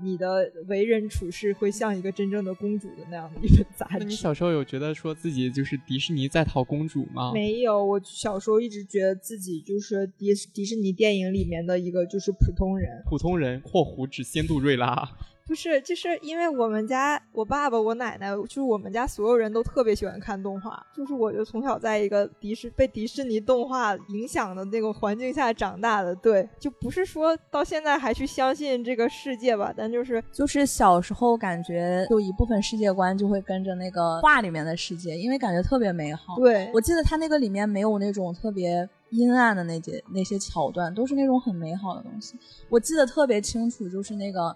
[0.00, 4.04] 你的为人处事会像一个真正的公主的 那样的一本杂志。
[4.04, 7.32] 你小时候有觉得说自己就是迪士尼在逃公主吗？
[7.32, 13.02] 没有，我小时候一直觉得自己就是迪迪士尼电影里面的一个就是普通人。
[13.08, 15.08] 普通人（括弧指仙杜瑞拉）。
[15.46, 26.14] 不是，就是因为我们家我爸爸、我奶奶，就是我们家所有人都特别喜欢看动画，就是我就从小在一个迪士被迪士尼动画影响的那个环境下长大的。
[26.16, 36.34] 对，就不是说到现在还去相信这个世界吧，但就是就是小时候感觉有一部分世界观就会跟着那个画里面的世界，因为感觉特别美好。
[36.36, 42.36] 对，我记得它那个里面没有那种特别阴暗的那些那些桥段，都是那种很美好的东西。
[42.68, 44.54] 我记得特别清楚，就是那个。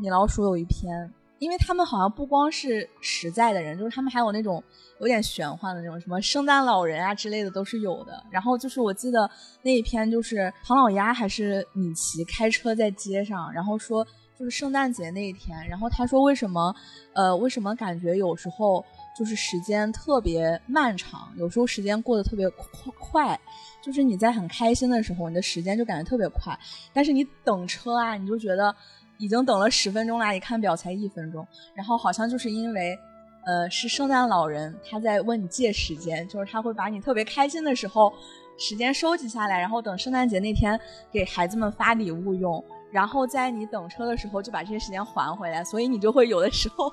[0.00, 4.62] 米老鼠有一篇，因为他们好像不光是实在的人，就是他们还有那种
[5.00, 8.22] 有点玄幻的那种，什么圣诞老人啊之类的都是有的。
[8.30, 9.28] 然后就是我记得
[9.62, 14.06] 那一篇，就是唐老鸭还是米奇开车在街上，然后说
[14.38, 16.72] 就是圣诞节那一天，然后他说为什么，
[17.12, 18.84] 呃，为什么感觉有时候
[19.16, 23.36] 就是时间特别漫长，有时候时间过得特别快，
[23.82, 26.56] 就是你在很开心的时候，你的时间就感觉特别快，
[26.92, 28.72] 但是你等车啊，你就觉得。
[29.18, 31.46] 已经等了十分钟了，一看表才一分钟。
[31.74, 32.98] 然后好像就是因为，
[33.44, 38.12] 呃，是圣诞老人他在问你借时间，就是他会把你特别开心的时候
[38.58, 40.78] 时间收集下来，然后等圣诞节那天
[41.10, 42.64] 给孩子们发礼物用。
[42.90, 46.90] 然后在你等车的时候就把这些时间还回来，所以你就会有的时候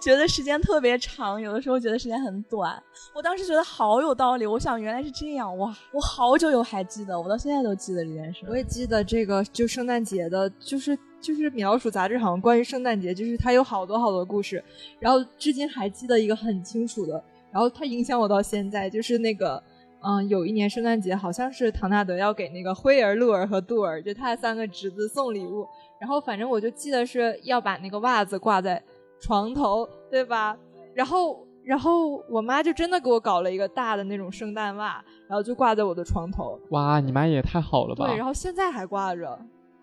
[0.00, 2.82] 觉得时间特别长，有的时候觉得时间很短。
[3.14, 5.72] 我当时觉得好有道理，我想原来是这样哇！
[5.92, 8.44] 我好久有还记得，我到现在都记得这件事。
[8.48, 10.98] 我也记得这个，就圣诞节的，就是。
[11.26, 14.62] 就是米老鼠杂志好像关于圣诞节，就是它有好多好多故事，
[15.00, 17.20] 然后至今还记得一个很清楚的，
[17.50, 19.60] 然后它影响我到现在，就是那个，
[20.02, 25.66] 嗯，有一年圣诞节好像是唐纳德要给那个辉儿、露儿和杜儿，就他三个侄子送礼物，
[25.98, 28.80] 然后反正我就记得是要把那个袜子挂在
[29.20, 30.56] 床头，对吧？
[30.94, 36.56] 然后，然后我妈就真的给我搞了一个大的那种圣诞袜，然后就挂在我的床头。
[36.70, 38.06] 哇，你妈也太好了吧？
[38.06, 39.36] 对，然后现在还挂着。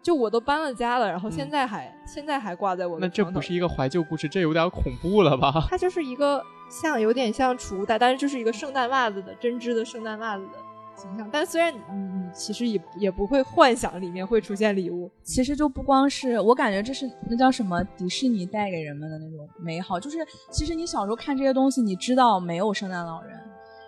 [0.04, 5.52] 就我都搬了家了，然后现嗯在还、现在还挂在我的那这不是一个怀旧故事，这有点恐怖了吧？
[5.72, 10.52] 它就是一个像有点像储物袋，但是就是一个圣诞袜子的针织的圣诞袜子的
[10.96, 11.28] 形象。
[11.32, 20.18] 但虽然你你其实也也不会幻想里面会出现礼物，其实就不光是我感觉这是那叫什么迪士尼带给人们的那种美好，就是
[20.52, 23.40] 其实你小时候看这些东西，你知道没有圣诞老人，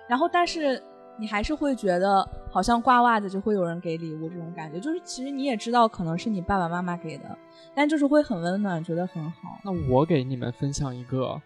[0.08, 0.82] 然后但是
[1.18, 7.38] 你还是会觉得好像挂袜子就会有人给礼物这种感觉，就是其实你也知道可能是你爸爸妈妈给的，
[7.74, 9.60] 但就是会很温暖，觉得很好。
[9.64, 11.42] 那我给你们分享一个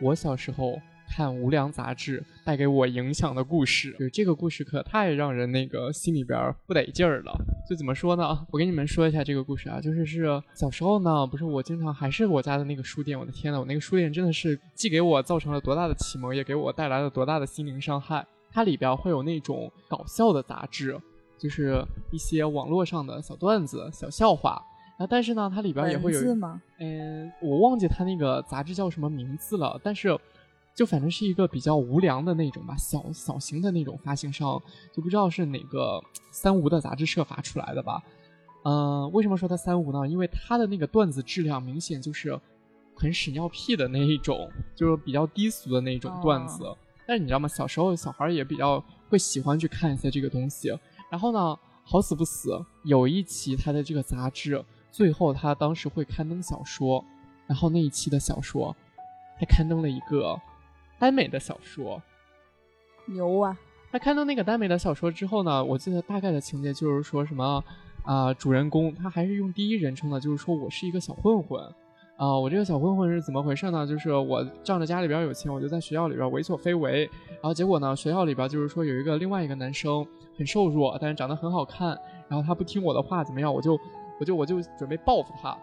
[0.00, 0.78] 我小时候
[1.08, 3.94] 看无良杂志带给我影响的故事。
[3.98, 7.32] 就这个故事可太让人那个心里边不得劲儿了。
[7.68, 8.46] 就怎么说呢？
[8.50, 13.18] 我给你们说一下这个故事啊，就是是小时候呢，不是我经常还是我家的那个书店。
[13.18, 18.26] 我的天呐，我那个书店真的是既给我造成了多大的启蒙，也给我带来了多大的心灵伤害。
[18.54, 20.98] 它里边会有那种搞笑的杂志，
[21.36, 24.62] 就是一些网络上的小段子、小笑话。
[24.96, 26.62] 然后，但是呢，它里边也会有文字吗？
[26.78, 30.16] 嗯，我忘记它那个杂志叫什么名字了，但是
[30.72, 36.00] 就反正是一个比较无良的那种吧，小小型的那种发行商，就不知道是哪个
[36.30, 38.00] 三无的杂志社发出来的吧。
[38.62, 40.06] 嗯、为什么说它三无呢？
[40.06, 42.38] 因为它的那个段子质量明显就是
[42.94, 46.64] 很屎尿屁的那一种，就是比较低俗的那种段子。
[47.06, 47.48] 但是你知道吗？
[47.48, 50.76] 小时候小孩也比较会喜欢去看一些这个东西。
[51.10, 57.04] 然后呢，好死不死，有一期他的这个杂志，最后他当时会刊登小说，
[57.46, 58.74] 然后那一期的小说，
[59.38, 60.40] 他刊登了一个
[60.98, 62.02] 耽美的小说。
[63.06, 63.56] 牛啊！
[63.92, 67.62] 他刊登那个耽美的小说之后呢，我记得大概的情节就是说什么
[68.02, 71.62] 啊、主人公他还是用第一人称的，就是说我是一个小混混。
[72.16, 73.86] 啊、我这个小混混是怎么回事呢？
[73.86, 77.10] 就是我仗着家里边有钱，我就在学校里边为所非为。
[77.32, 80.06] 然后结果呢，学校里边就是说有一个另外一个男生
[80.38, 81.98] 很瘦弱，但是长得很好看。
[82.28, 83.52] 然后他不听我的话，怎么样？
[83.52, 83.78] 我就
[84.20, 85.56] 我就我就准备报复他。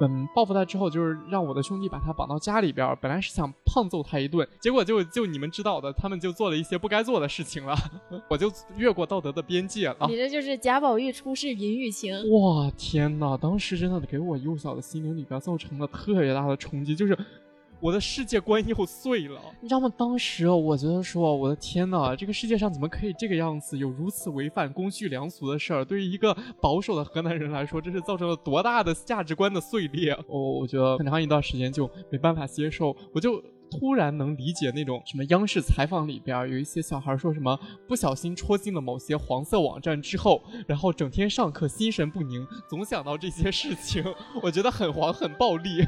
[0.00, 2.96] 嗯，报复他之后，就是让我的兄弟把他绑到家里边儿。
[2.96, 7.76] 本来是想胖揍他一顿，结果就就你们知道的，他们就做了一些不该做的事情了，
[8.30, 10.06] 我就越过道德的边界了。
[10.08, 12.14] 你这就是贾宝玉出世淫欲情。
[12.30, 13.36] 哇天呐！
[13.40, 17.18] 当时真的给我幼小的心灵里边造成了特别大的冲击，就是
[17.80, 19.40] 我的世界观又碎了。
[19.60, 19.92] 你知道吗？
[19.96, 23.78] 当时我觉得说，我的天呐，这个世界上怎么可以这个样子？
[23.78, 30.16] 有如此违反公序良俗的事儿，对于一个保守的河南人来说，这是造成了多大的价值观的碎裂？
[30.26, 33.42] 我我觉得很长一段时间就没办法接受，我就。
[33.70, 37.54] 突然能理解那种什么央视采访里边有一些小孩说什么
[37.86, 44.02] 不小心戳进了某些黄色网站之后，然后整天上课心神不宁，总想到这些事情，
[44.42, 45.86] 我觉得很黄很暴力。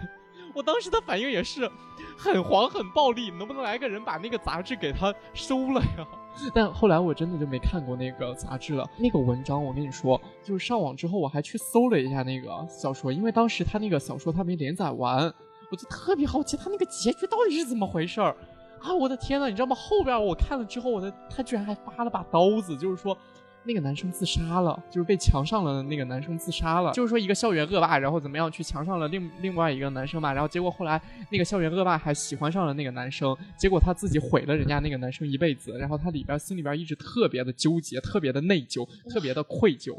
[0.55, 1.71] 我当时的反应也是
[2.17, 6.07] 很黄很暴力，能不能来个人把那个杂志给他收了呀？
[6.55, 8.89] 但后来我真的就没看过那个杂志了。
[8.97, 15.33] 那个文章我跟你说，就是上网之后我还去搜了一下那个小说，因为当时他那个小说他没连载完，
[15.71, 18.37] 我就特别好奇他那个结局到底是怎么回事儿
[18.81, 18.95] 啊！
[18.95, 19.75] 我的天呐，你知道吗？
[19.77, 23.17] 后边我看了之后，我的他居然还发了把刀子，就是说。
[23.65, 26.93] 那个男生自杀了，就是被强上了的那个男生自杀了。
[26.93, 31.01] 就是说一个校园恶霸，然后怎么样去强上了另另外一个男生嘛，然后结果后来
[31.31, 39.95] 那个校园恶霸还喜欢上了那个男生，结果他自己毁了人家那个男生一辈子，然后他里边心里边一直特别的纠结，特别的内疚，特别的愧疚。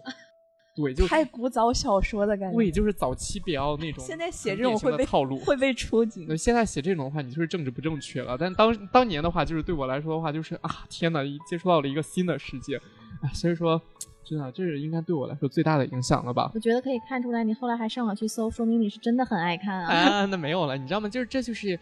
[0.73, 2.55] 对，就太古早小说的感觉。
[2.55, 5.37] 对，就是早期比较那种现在写这种会被套路。
[5.39, 6.35] 会被出警那。
[6.35, 8.37] 现在写这种的话，你就是政治不正确了。
[8.39, 12.81] 但当当年的话，就是对我来说的话，就是啊，天哪，接触到了一个新的世界，啊，
[13.33, 13.81] 所以说，
[14.23, 16.51] 真的，这是应该对我来说最大的影响了吧？
[16.53, 19.93] 我觉得可以看出来，你后来还上网去搜，说明你是真的很爱看啊。
[19.93, 21.09] 啊，那没有了，你知道吗？
[21.09, 21.79] 就是这就是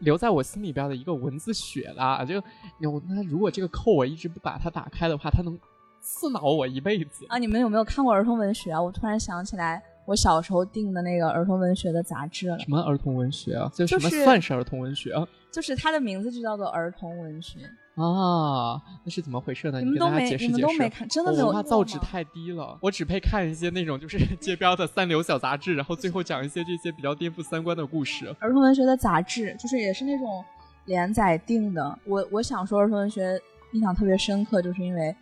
[0.00, 2.24] 留在我心里边的一个文字血啦。
[2.24, 2.34] 就
[2.78, 5.58] 有那如果这个扣我一直不把它打开的话，它能
[6.00, 7.26] 刺挠我一辈子。
[7.28, 8.80] 啊，你们有没有看过儿童文学啊？
[8.80, 13.70] 我突然想起来，我小时候订的那个儿童文学的杂志了，什么儿童文学啊？
[13.74, 15.26] 就什么算是儿童文学啊？
[15.50, 17.60] 就是它的名字就叫做儿童文学。
[17.98, 19.80] 啊，那是怎么回事呢？
[19.80, 20.78] 你们都没给大家解释你们解释。
[20.78, 28.34] 都没看，真的我没有文化造纸太低了，我只配看一些那种就是 街边的三流小杂志，然后最后讲一些这些比较颠覆三观的故事。
[28.38, 30.44] 儿童文学的杂志，就是也是那种
[30.84, 31.98] 连载定的。
[32.04, 33.40] 我我想说儿童文学
[33.72, 35.14] 印象特别深刻，就是因为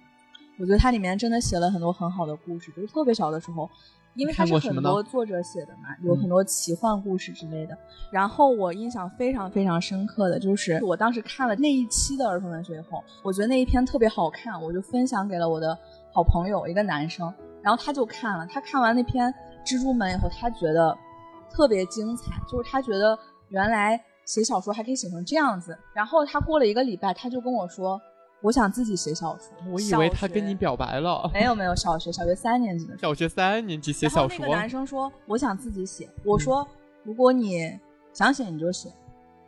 [0.58, 3.70] 我觉得它里面真的写了很多很好的故事，就是特别小的时候。
[4.16, 7.76] 因为它是很多作者写的嘛，有嗯很多奇幻故事之类的。
[8.10, 15.78] 然后我印象非常非常深刻的就是，我当时看了那一期的儿童文学以后，我觉得那一篇特别好看，我就分享给了我的
[16.12, 19.32] 好朋友，一个男生，然后他就看了，他看完那篇
[19.66, 20.96] 《蜘蛛门》以后，他觉得
[21.50, 25.76] 特别精彩，就是他觉得原来写小说还可以写成这样子。
[25.92, 28.00] 然后他过了一个礼拜，他就跟我说，
[28.40, 29.48] 我想自己写小说。
[29.70, 31.28] 我以为他跟你表白了。
[31.34, 36.66] 没有没有，小学小学三年级的时候，小学三年级写然后小说，那个男生说我想自己写，我说
[37.02, 37.78] 如果你
[38.12, 38.90] 想写你就写。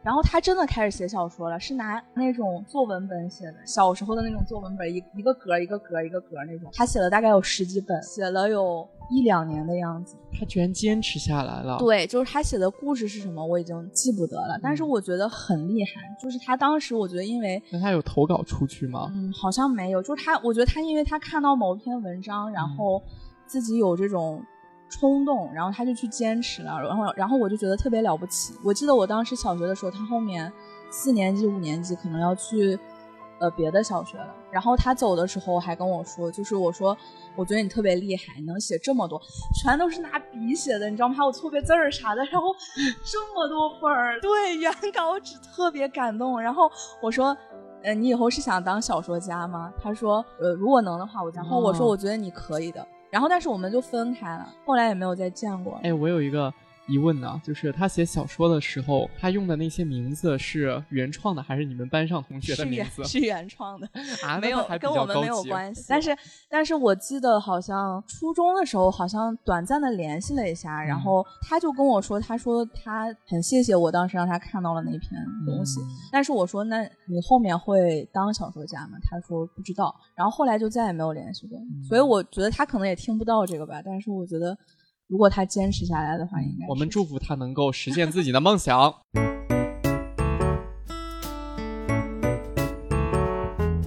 [0.09, 6.71] 然后他真的开始写小说了，是拿那种作文本写的，小时候的那种作文本，一一个格一个格一个格那种。
[6.73, 10.17] 他写了大概有十几本，写了有一两年的样子。
[10.33, 11.77] 他居然坚持下来了。
[11.79, 16.01] 对，就是他写的故事是什么，我已经记不得了，但是我觉得很厉害。
[16.19, 19.13] 就是他当时，我觉得因为那他有投稿出去吗？
[19.15, 23.03] 嗯，好像没有，就是他，我觉得他因为他看到某一篇文章，然后
[23.47, 24.43] 自己有这种
[24.89, 28.55] 冲动，然后他就去坚持了，然后然后我就觉得特别了不起。
[28.65, 30.53] 我记得我当时小学的时候，他后面
[30.91, 32.79] 四年级、五年级可能要去
[33.39, 36.97] 呃别的小学了，然后他走的时候还跟我说，就是我说
[37.37, 39.21] 我觉得你特别厉害，你能写这么多，
[39.55, 41.15] 全都是拿笔写的，你知道吗？
[41.15, 42.49] 还有错别字儿啥的，然后
[43.05, 46.41] 这么多本儿，对，原稿纸特别感动。
[46.41, 46.71] 然后
[47.01, 47.37] 我说。
[47.81, 49.73] 呃，你以后是想当小说家吗？
[49.81, 51.31] 他说，呃，如果能的话，我。
[51.31, 52.85] 然后我说，哦我觉得你可以的。
[53.11, 55.81] 然后，但是我们就分开了，后来也没有再见过。
[55.83, 56.53] 哎，我有一个
[56.89, 63.03] 疑问呢，就是他写小说的时候，他用的那些名字是原创的，还是你们班上同学的名字？
[63.03, 63.89] 原是原创的，
[64.27, 65.85] 啊，没有跟我们没有关系。
[65.89, 66.17] 但是，
[66.49, 75.11] 但是我记得好像初中的时候，好像短暂的联系了一下，然嗯后他就跟我说，他说他很谢谢我当时让他看到了那篇
[75.47, 75.81] 东西。
[75.81, 78.99] 嗯但是我说，那你后面会当小说家吗？
[79.03, 79.95] 他说不知道。
[80.15, 81.59] 然后后来就再也没有联系过。
[81.59, 83.83] 嗯所以我觉得他可能也听不到这个吧。
[83.85, 84.57] 但是我觉得，
[85.11, 88.77] 如果他坚持下来的话，应该我们祝福他能够实现自己的梦想。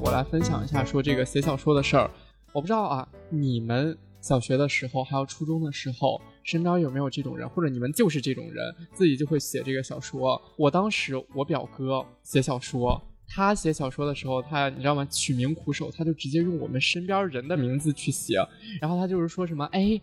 [0.01, 2.09] 我来分享一下说这个写小说的事儿。
[2.51, 10.41] 我不知道啊，你们小学的时候还有初中的时候，身边有没有这种人，或者你们就是这种人，自己就会写这个小说。
[10.57, 12.99] 我当时我表哥写小说。
[13.33, 15.05] 他写小说的时候，他你知道吗？
[15.05, 18.43] 取名苦手，他就直接用我们身边人的名字去写，
[18.81, 20.01] 然后他就是说什么，哎，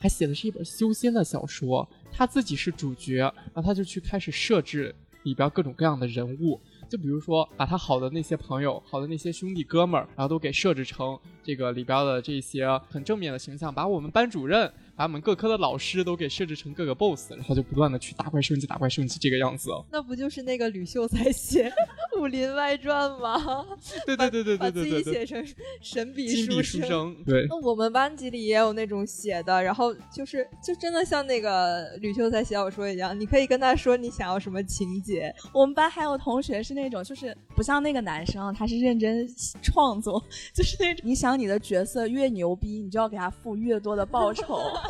[0.00, 4.94] 还写的是一本修仙的小说，他自己是主角，然后他就去开始设置
[5.24, 19.70] 里边各种各样的人物，就比如说把他好的那些朋友、好的那些兄弟哥们儿，然后都给设置成这个里边的这些很正面的形象，把我们班主任、把我们各科的老师都给设置成各个 BOSS，然后就不断的去打怪升级、打怪升级这个样子。
[19.90, 21.70] 那不就是那个吕秀才写
[22.20, 23.64] 《武林外传》吗？
[24.04, 25.42] 对对对对对对把自，己写成
[25.80, 26.82] 神笔书生。
[26.86, 27.46] 生，对。
[27.48, 39.26] 那我们班级里也有那种写的，然后就是就真的像那个吕秀才写小说一样，你可以跟他说你想要什么情节，我们班还有同学是那种，就是不像那个男生，他是认真
[39.62, 40.22] 创作，
[40.52, 44.60] 就是那种你想你的角色越牛逼，你就要给他付越多的报酬。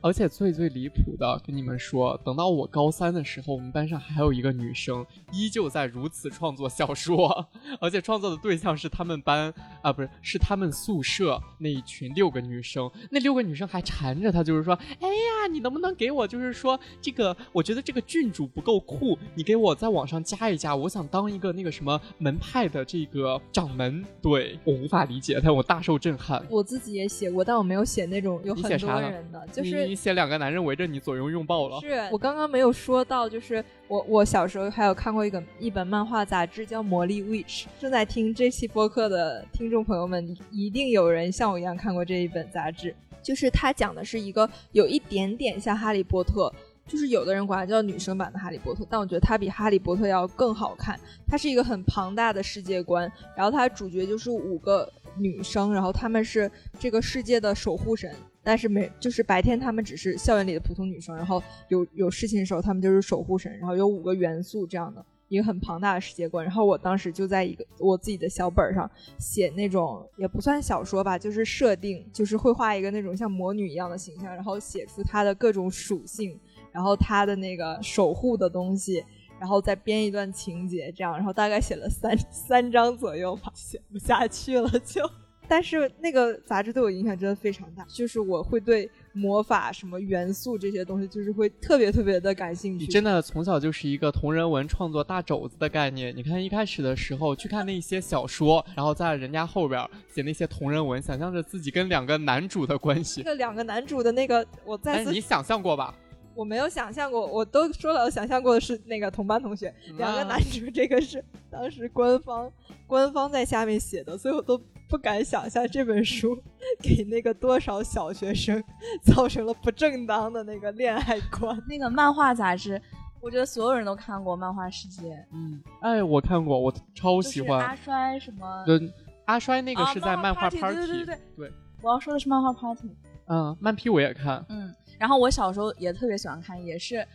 [0.00, 7.48] 而且最最离谱的，跟你们说，等到我高三的时候，我们班上还有一个女生，依旧在如此创作小说，
[7.80, 26.44] 而且创作的对象是他们班啊，不是，是他们宿舍那一群六个女生，那六个女生还缠着她，就是说，哎呀，你能不能给我，就是说这个，我觉得这个郡主不够酷，你给我在网上加一加，我想当一个那个什么门派的这个掌门，对我无法理解，但我大受震撼。
[26.50, 37.62] 我自己也写过，但我没有写那种有很多人的，就是你写两个男人围着你左拥右抱了，是我刚刚没有说到，就是我我小时候还有看过一个一本漫画杂志叫《魔力 Witch》。
[37.80, 42.94] 正在听这期播客的听众朋友们，一定有人像我一样看过这一本杂志。
[43.22, 46.52] 就是它讲的是一个有一点点像《哈利波特》，
[46.90, 51.00] 就是有的人管它叫女生版的《哈利波特》，但我觉得它比《哈利波特》要更好看。
[51.26, 58.14] 它是一个很庞大的世界观，然后它主角就是五个女生，然后她们是这个世界的守护神。
[58.48, 66.42] 但是没，就是白天她们只是校园里的普通女生，然后有有事情的时候她们就是守护神，然后有五个元素这样的一个很庞大的世界观。
[66.42, 76.40] 然后我当时就在一个我自己的小本上写那种也不算小说吧，就是设定，就是会画一个那种像魔女一样的形象，然后写出她的各种属性，
[76.72, 79.04] 然后她的那个守护的东西。
[79.40, 85.08] 然后再编一段情节，这样，然后大概写了三三章左右吧，写不下去了就。
[85.48, 92.84] 但是那个杂志对我影响真的非常大，就是我会对魔法、什么元素这些东西，就是会特别特别的感兴趣。
[92.84, 96.14] 你真的从小就是一个同人文创作大肘子的概念。
[96.14, 103.30] 你看一开始的时候去看那些小说，然后在人家后边写那些同人文，想象着自己跟两个男主的关系那。
[103.30, 105.94] 个两个男主的那个，我再次你想象过吧？
[106.34, 112.48] 我没有想象过，我都说了，我想象过的是那个同班同学，两个啊男主，这个是当时官方
[112.86, 114.56] 官方在下面写的，所以我都
[114.88, 116.36] 不敢想象这本书
[116.82, 118.62] 给那个多少小学生
[119.02, 121.62] 造成了不正当的那个恋爱观。
[121.68, 122.80] 那个漫画杂志，
[123.20, 127.60] 我觉得所有人都看过《漫画世界》，嗯，哎，我看过，我超喜欢。
[127.60, 128.64] 阿衰什么？
[128.64, 128.80] 对，
[129.26, 131.52] 阿衰那个是在漫画 party，对对对对。
[131.82, 132.90] 我要说的是漫画 party。
[133.26, 134.44] 嗯，漫批我也看。
[134.48, 137.06] 嗯，然后我小时候也特别喜欢看，也是，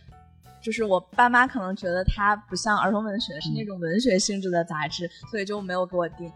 [0.62, 6.30] 就是我爸妈可能觉得它不像儿童文学，是那种文学性质的杂志，所以就没有给我订，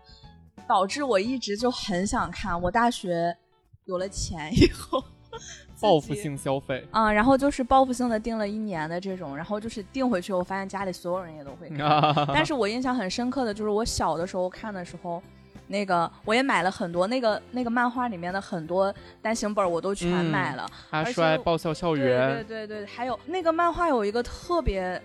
[0.66, 2.60] 导致我一直就很想看。
[2.62, 3.36] 我大学
[3.84, 5.02] 有了钱以后。
[5.80, 12.12] 报复性消费啊，然后就是报复性的订了一年的这种，然后就是订回去，我发现家里所有人也都会看。
[12.34, 15.22] 但是我印象很深刻的就是我小的时候看的时候，
[15.68, 18.92] 那个我也买了很多那个那个漫画里面的很多
[19.22, 20.68] 单行本，我都全买了。
[20.90, 25.00] 阿衰爆笑校园，对对对对，还有那个漫画有一个特别。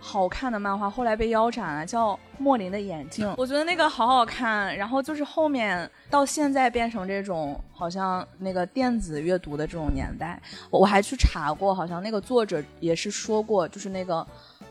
[0.00, 4.76] 好看的漫画后来被腰斩了，叫《莫林的眼镜》，我觉得那个好好看。
[4.76, 10.40] 然后就是后面到现在变成这种好像那个电子阅读的这种年代，
[10.70, 14.20] 我我还去查过，好像那个作者也是说过，就是那个《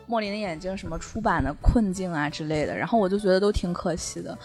[0.05, 2.75] 莫林的眼镜》什么出版的困境啊之类的。
[2.75, 4.37] 然后我就觉得都挺可惜的。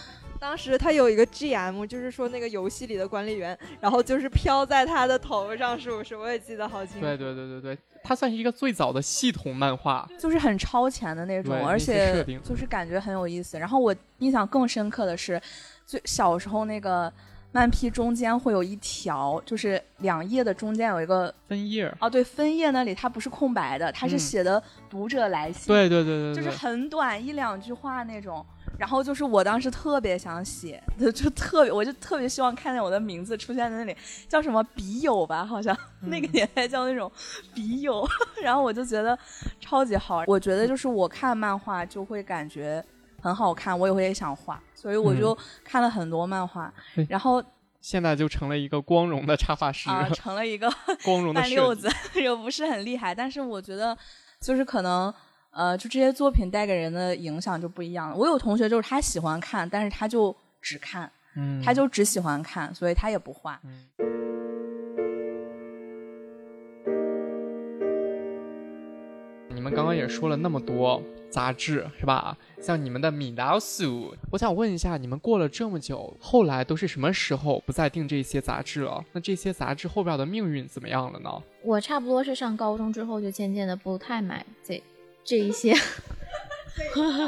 [0.42, 6.16] 当时他有一个 GM，就是说那个游戏里的管理员，然后就是飘在他的头上，是不是？
[6.16, 7.06] 我也记得好清楚。
[7.06, 13.56] 对对对对对，它算是一个最早的系统漫画，就是很超前的那种，而且就是感觉很有意思。
[13.56, 15.40] 然后我印象更深刻的是，
[15.86, 17.10] 最小时候那个
[17.52, 21.88] 漫批中间会有一条，就是两页的中间有一个分页。
[22.00, 25.72] 哦，对，分页那里它不是空白的，它是写的读者来信。
[25.72, 28.44] 对对对对，就是很短一两句话那种。
[28.78, 33.96] 然后就是我当时特别想写，就特别，我就特别希望看见我的名字出现在那里，
[34.28, 37.10] 叫什么笔友吧，好像那个年代叫那种
[37.54, 38.06] 笔友。
[38.42, 39.16] 然后我就觉得
[39.60, 42.84] 超级好，我觉得就是我看漫画就会感觉
[43.20, 46.72] 很好看，我也会想画，所以我就看了很多漫画。
[47.08, 47.42] 然后
[47.80, 50.72] 现在就成了一个光荣的插画师啊，成了一个
[51.04, 51.88] 光荣的 六子，
[52.20, 53.96] 又不是很厉害，但是我觉得
[54.40, 55.12] 就是可能。
[55.54, 58.16] 呃，就这些作品带给人的影响就不一样了。
[58.16, 63.60] 我有同学就是他喜欢看，但是他就只看，嗯，他就只喜欢看，所以他也不画。
[69.54, 71.00] 你们刚刚也说了那么多
[71.30, 72.36] 杂志，是吧？
[72.58, 79.04] 像你们的米老鼠，我想问一下，你们过了这么久，后来都是什么时候不再订这些杂志了？
[79.12, 81.30] 那这些杂志后边的命运怎么样了呢？
[81.62, 84.82] 我差不多是上高中之后就渐渐的不太买这。
[85.24, 85.74] 这一些，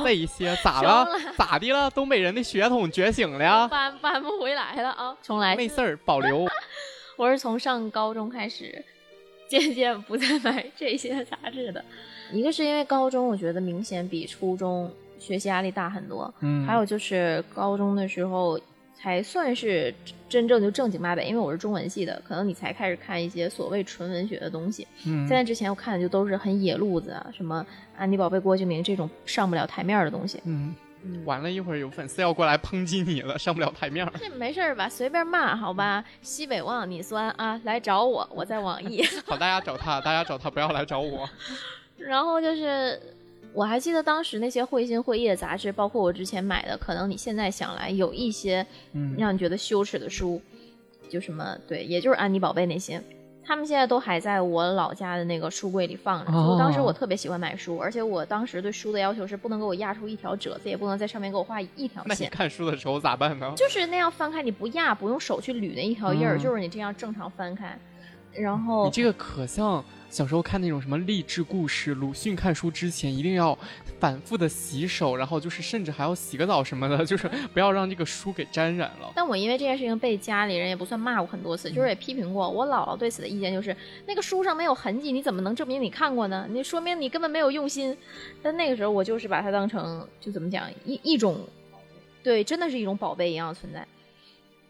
[0.05, 1.07] 这一些咋 了？
[1.36, 1.90] 咋的了？
[1.90, 3.66] 东北人的血统觉醒了？
[3.68, 5.16] 搬搬不回来了啊！
[5.22, 6.47] 重来，没事儿，保留。
[7.16, 8.84] 我是从上高中开始，
[9.49, 11.84] 渐渐不再买这些杂志的。
[12.32, 18.59] 一个是因为高中我觉得明显比初中学习压力大很多，嗯，还有就是高中的时候。
[18.95, 19.95] 才算是
[20.28, 24.86] 真正就正经八百，因为我是中文系的，可能你才开始看一些所谓纯文学的东西。
[25.07, 27.64] 嗯，在那之前我看的就都是很野路子啊，什么
[27.97, 30.40] 安妮宝贝、郭敬明这种上不了台面的东西。
[30.45, 30.74] 嗯，
[31.24, 34.09] 完了一会儿有粉丝要过来抨击你了，上不了台面。
[34.18, 34.88] 这没事吧？
[34.88, 36.03] 随便骂好吧？
[36.22, 39.05] 西北望你酸啊，来找我，我在网易。
[39.26, 41.28] 好，大家找他，大家找他，不要来找我。
[41.99, 42.99] 然后就是。
[43.55, 50.42] 我还记得当时那些会心会意的杂志，包括我之前买的，可能你现在想来有一些，嗯，让你觉得羞耻的书，
[51.09, 53.00] 就什么对，也就是安妮宝贝那些，
[53.44, 56.32] 他们现在都还在我老家的那个书柜里放着。
[56.59, 62.09] 当时我特别喜欢买书，而且我当时对书的要求是不能给我压出一条褶子，也不能在上面给我画一条线。
[62.09, 63.52] 那你看书的时候咋办呢？
[63.57, 67.78] 就是那样翻开，你不压，不用手去捋那一条印儿，就是你这样正常翻开，
[68.35, 69.85] 然后你这个可像。
[70.11, 73.59] 小时候看那种什么励志故事，鲁迅看书之前一定要
[73.99, 79.11] 反复的洗手，然后就是甚至还要洗个澡什么的，就是不要让这个书给沾染了。
[79.16, 82.49] 但我因为这件事情被家里人也不算骂过很多次，就是也批评过。
[82.49, 83.76] 我姥姥对此的意见就是，
[84.07, 86.47] 那个书上没有痕迹，你怎么能证明你看过呢？
[86.49, 87.97] 你说明你根本没有用心。
[88.41, 91.41] 但那个时候我就是把它当成就怎么讲一一种，
[92.22, 93.85] 对，真的是一种宝贝一样的存在。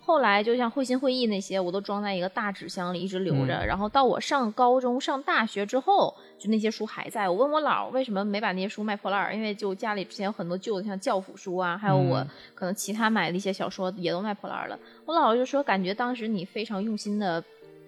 [0.06, 3.64] 后来就像会心会意那些，我都装在一个大纸箱里一直留着。
[3.64, 7.26] 然后到我上高中、上大学之后，就那些书还在。
[7.26, 12.22] 我问我姥为什么没把那些书卖破烂儿，因为就家里之前有很多旧的，像教辅书啊，还有我
[12.54, 14.78] 可能其他买的一些小说也都卖破烂了。
[15.06, 17.42] 我姥姥就说，感觉当时你非常用心的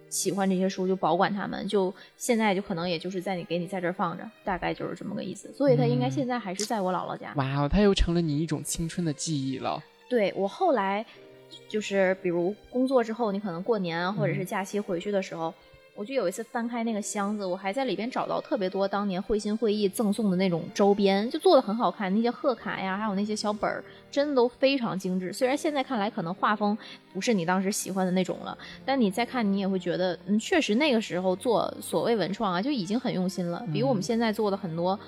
[0.09, 5.53] 喜欢这些书，就保管它们，就现在就可能也就是在你给你在这儿放着，大概就是这么个意思。
[5.53, 7.35] 所以它应该现在还是在我姥姥家。
[7.37, 9.83] 哇，它又成了你一种青春的记忆了。
[10.09, 11.05] 对我后来。
[11.69, 15.53] 就是比如工作之后，你可能过年或者是假期回去的时候，
[15.95, 25.33] 我就有一次翻开那个箱子，我还在里边找到特别多当年会心会意赠送的那种周边，就做的很好看，那些贺卡呀，还有那些小本儿，真的都非常精致。
[25.33, 26.77] 虽然现在看来可能画风
[27.15, 34.99] 不是你当时喜欢的那种了，但你再看你也会觉得，嗯，确实那个时候做所谓文创啊，就已经很用心了，比我们现在做的很多。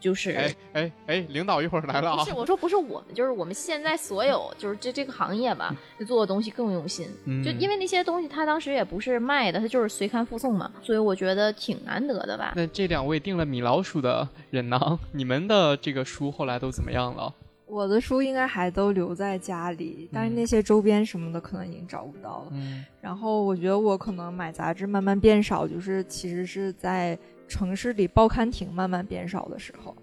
[0.00, 2.18] 就是哎哎哎，领导一会儿来了啊！
[2.18, 7.08] 不是我说不是我们，就是我们现在所有就是这这个行业吧，就做的东西更用心。
[7.44, 12.52] 就因为那些东西，他当时也不是卖的，他就是随刊附送嘛，所以我觉得挺难得的吧。
[12.54, 14.98] 那这两位订了米老鼠的人呢？
[15.12, 17.34] 你们的这个书后来都怎么样了？
[17.66, 22.52] 我的书应该还都留在家里，但是那些周边什么的可能已经找不到了。
[22.52, 22.84] 嗯。
[23.00, 27.18] 然后我觉得我可能买杂志慢慢变少，就是其实是在。
[27.48, 29.96] 城市里报刊亭慢慢变少的时候，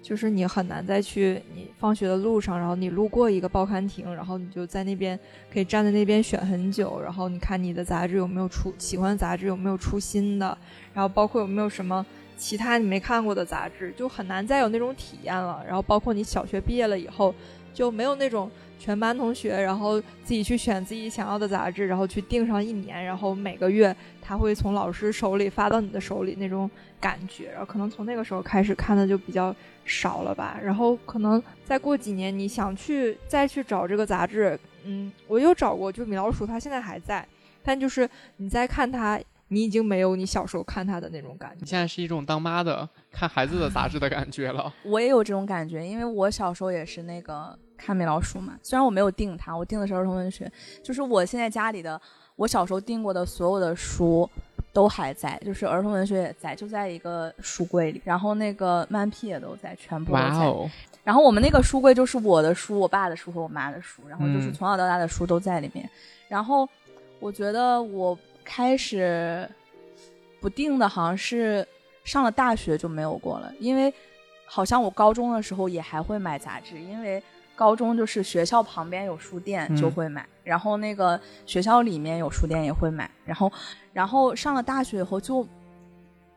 [0.00, 5.18] 就是你很难再去你放学的路上，然后你路过一个报刊亭，然后你就在那边
[5.52, 10.56] 可以站在那边选很久，然后你看你的杂志有没有出喜欢的杂志有没有出新的，
[10.94, 12.04] 然后包括有没有什么
[12.36, 15.62] 其他你没看过的杂志，就很难再有那种体验了。
[15.66, 17.34] 然后包括你小学毕业了以后，
[17.72, 18.50] 就没有那种。
[18.78, 26.68] 全班同学，然后自己去选自己想要的杂志，然后去订上一年，然后每个月他会从老师手里发到你的手里那种
[27.00, 29.54] 感觉，然后可能从那个时候开始看的就比较
[29.84, 30.58] 少了吧。
[30.60, 37.24] 然后可能再过几年，你想去再去找这个杂志，嗯，我有找过，就米老鼠，它现在还在，
[37.62, 39.16] 但就是你再看它，
[39.52, 41.58] 你已经没有你小时候看他的那种感觉。
[41.60, 44.72] 你现在是一种当妈的看孩子的杂志的感觉了。
[44.84, 47.56] 我也有这种感觉，因为我小时候也是那个。
[47.84, 50.48] 看米老鼠嘛，虽然我没有订它，我订的是儿童文学。
[50.84, 52.00] 就是我现在家里的，
[52.36, 54.30] 我小时候订过的所有的书
[54.72, 58.00] 都还在，就是儿童文学也在，就在一个书柜里。
[58.04, 60.70] 然后那个漫批也都在，全部都在。
[61.02, 65.90] 然后我们那个书柜就是我的书、我爸的书和我妈的书，然后就是从小到大的书都在里面。
[66.28, 66.68] 然后
[67.18, 69.48] 我觉得我开始
[70.40, 71.66] 不定的，好像是
[72.04, 73.92] 上了大学就没有过了，因为
[74.44, 77.22] 好像我高中的时候也还会买杂志，因为。
[77.54, 83.52] 高中就是学校旁边有书店就会买，然后那个学校里面有书店也会买，然后，
[83.92, 85.46] 然后上了大学以后就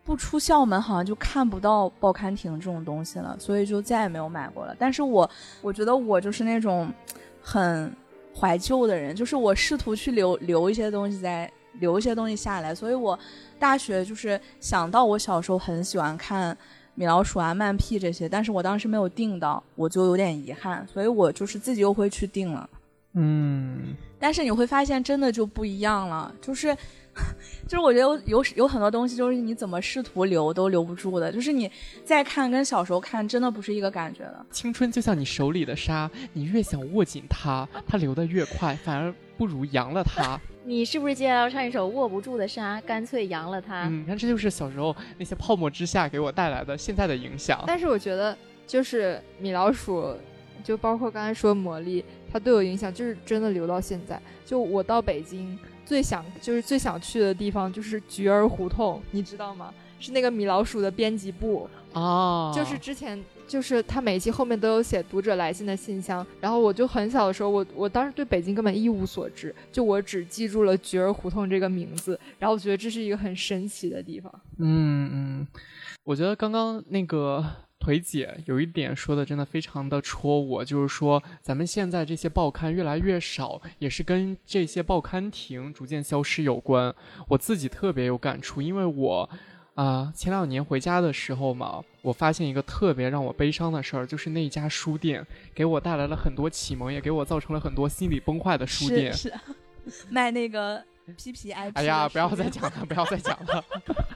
[0.03, 4.75] 不出校门，好像就看不到报刊亭这种东西了，所以就再也没有买过了。
[4.77, 5.27] 但是我
[5.61, 6.91] 我觉得我就是那种
[7.41, 7.91] 很
[8.37, 11.49] 怀旧的人，就是我试图去留留一些东西在
[11.79, 13.17] 留一些东西下来，所以我
[13.59, 16.57] 大学就是想到我小时候很喜欢看。
[16.97, 22.69] 米老鼠啊，漫屁这些，但是我当时没有订到，我就有点遗憾，所以我就是自己又会去订了。
[23.15, 26.73] 嗯，但是你会发现真的就不一样了，就是，
[27.67, 31.69] 就是我觉得有有很多东西，就是你怎么试图留都留不住的，就是你
[32.05, 34.45] 再看跟小时候看真的不是一个感觉了。
[34.49, 40.39] 青春就像你手里的沙，你越想握紧它，它流得越快，反而不如扬了它。
[40.65, 43.87] 你是不是接下来要唱一首《握不住的沙》，干脆扬了它？
[43.87, 47.63] 嗯，你看，这就是小时候那些泡沫之夏给我带来的现在的影响。
[47.67, 50.15] 但是我觉得，就是米老鼠，
[50.63, 54.19] 就包括刚才说魔力，它对我影响就是真的留到现在。
[54.43, 59.71] 就我到北京最想就是最想去的地方就是菊儿胡同，你知道吗？
[59.99, 63.23] 是那个米老鼠的编辑部啊，就是之前。
[63.47, 74.31] 就是他每一期后面都有写读者来信的信箱，然后我就很小的时候，我我当时对北京根本一无所知，就我只记住了菊儿胡同这个名字，然后我觉得这是一个很神奇的地方。
[74.57, 75.47] 嗯嗯，
[76.03, 77.45] 我觉得刚刚那个
[77.79, 86.93] 腿姐有一点说的真的非常的戳我，就是说咱们现在这些报刊越来越少，也是跟这些报刊亭逐渐消失有关。
[87.27, 89.29] 我自己特别有感触，因为我。
[89.75, 99.11] 啊，前两年回家的时候嘛，我发现一个特别让我悲伤的事儿，就是那家书店给我带来了很多启蒙，也给我造成了很多心理崩坏的书店。
[99.11, 99.33] 是，
[100.09, 100.81] 卖那个
[101.17, 101.77] P P I P。
[101.77, 103.63] 哎呀，不要再讲了，不要再讲了。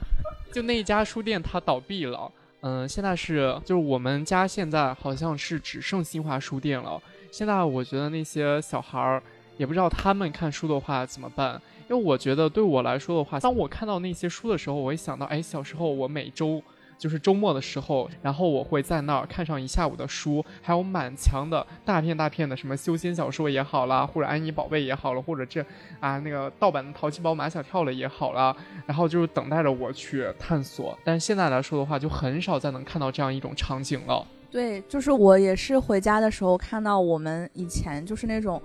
[0.50, 2.32] 就那家书店它倒闭了，
[2.62, 7.00] 嗯，现在是就是我们家现在好像是只剩新华书店了。
[7.30, 9.22] 现在我觉得那些小孩儿
[9.58, 11.60] 也不知道他们看书的话怎么办。
[11.90, 16.62] 因为我觉得对我来说的话，当我看到那些书的时候，我会想到，哎，小时候我每周
[16.96, 25.60] 就是周末的时候，然后我会在那儿看上一下午的书，还有满墙的大片大片的什么修仙小说也好啦，或者安妮宝贝也好了，或者这
[25.98, 30.96] 啊那个盗版的淘气包马小跳了也好啦，然后就是等待着我去探索。
[31.02, 34.24] 但是现在来说的话，就很少再能看到这样一种场景了。
[34.50, 38.60] 对，就是我也是回家的时候看到我们以前就是那种。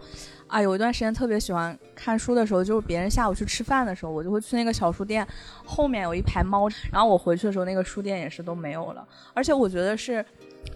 [0.48, 5.28] 啊，有一段时间特别喜欢看书的时候，就是别人下午去吃饭的时候，我就会去那个小书店，
[5.66, 6.70] 后面有一排猫。
[6.92, 9.06] 然后我回去的时候，那个书店也是都没有了。
[9.34, 10.24] 而且我觉得是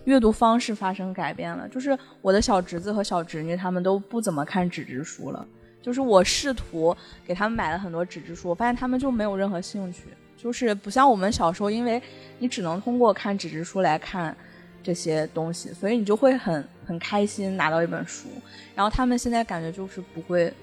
[0.05, 5.47] 阅读方式发生改变了，就是我的小侄子和小侄女他们都不怎么看纸质书了，
[5.83, 6.93] 就是我试图
[7.23, 10.05] 给他们买了很多纸质书，我发现他们就没有任何兴趣，
[10.35, 12.01] 就是不像我们小时候，因为
[12.39, 14.35] 你只能通过看纸质书来看
[14.83, 18.27] 这些东西，所以你就会很很开心拿到一本书。
[18.75, 20.53] 然后他们现在感觉就是不会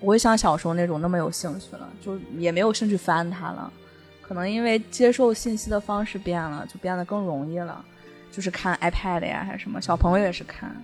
[0.00, 3.72] 不会像小时候那种那么有兴趣了，就也没有兴趣翻它了。
[4.20, 7.84] 可能因为接受信息的方式变了，就变得更容易了，
[8.30, 10.74] 就是看 iPad 呀还是什么，小朋友也是看。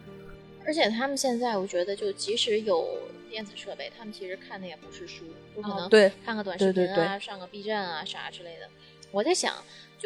[0.65, 2.85] 而且他们现在，我觉得就即使有
[3.31, 5.25] 电子设备，他们其实看的也不是书，
[5.55, 8.69] 就可能对看个短视频啊，对对对上个 B 站啊啥之类的。
[9.13, 9.55] 我在想，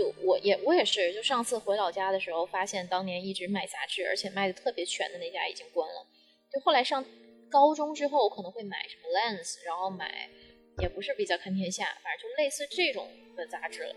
[0.01, 6.07] 就我也我也是，就上次回老家的时候，发现当年一直卖杂志，而且卖的特别全的那家已经关了。
[6.51, 7.05] 就后来上
[7.51, 10.31] 高中之后，可能会买什么 Lens，然后买
[10.79, 13.95] 也不是比较看天下，反正就类似这种的杂志了。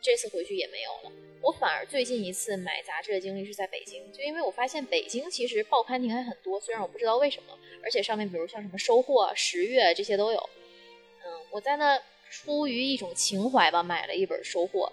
[0.00, 1.12] 这次回去也没有了。
[1.42, 10.50] 我反而最近一次买杂志的经历是在北京，就因为我发现北京其实报刊亭还很多，虽然我不知道为什么，而且上面比如像什么收获、十月这些都有。
[11.26, 14.92] 嗯，我在那出于一种情怀吧，买了一本收获，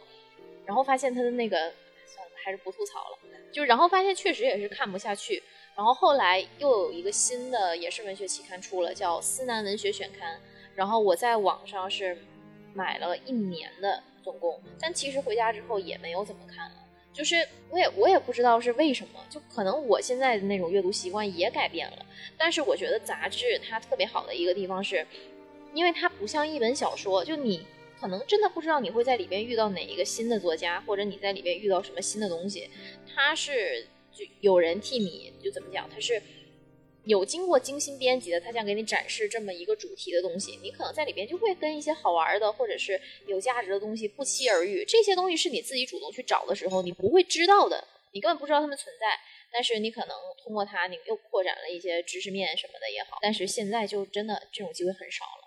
[0.72, 1.58] 然后发现他的那个，
[2.06, 3.18] 算了，还是不吐槽了。
[3.52, 5.44] 就然后发现确实也是看不下去，
[5.76, 10.38] 然后后来又有一个新的也是文学期刊出了，叫《思南文学选刊》，
[10.74, 12.18] 然后我在网上是
[12.74, 14.02] 买了一年的。
[14.24, 16.76] 总共，但其实回家之后也没有怎么看了，
[17.12, 22.06] 就是我也我也不知道是为什么，就可能我现在的那种阅读习惯也改变了。
[22.38, 25.06] 但是我觉得杂志它特别好的一个地方是，
[25.74, 27.68] 因为它不像一本小说，就你
[28.02, 32.68] 可能真的不知道你会在里边遇到哪一个新的作家，或者你在里边遇到什么新的东西，
[33.08, 36.20] 他是就有人替你就怎么讲，他是。
[37.06, 44.86] 有经过精心编辑的，他想给你展示这么一个主题的东西，你可能在里边就会跟一些好玩的或者是有价值的东西不期而遇。
[44.86, 49.08] 这些东西是你自己主动去找的时候，你不会知道的，你根本不知道它们存在。
[49.52, 53.18] 但是你可能通过它，你又扩展了一些知识面什么的也好。
[53.20, 55.41] 但是现在就真的这种机会很少了。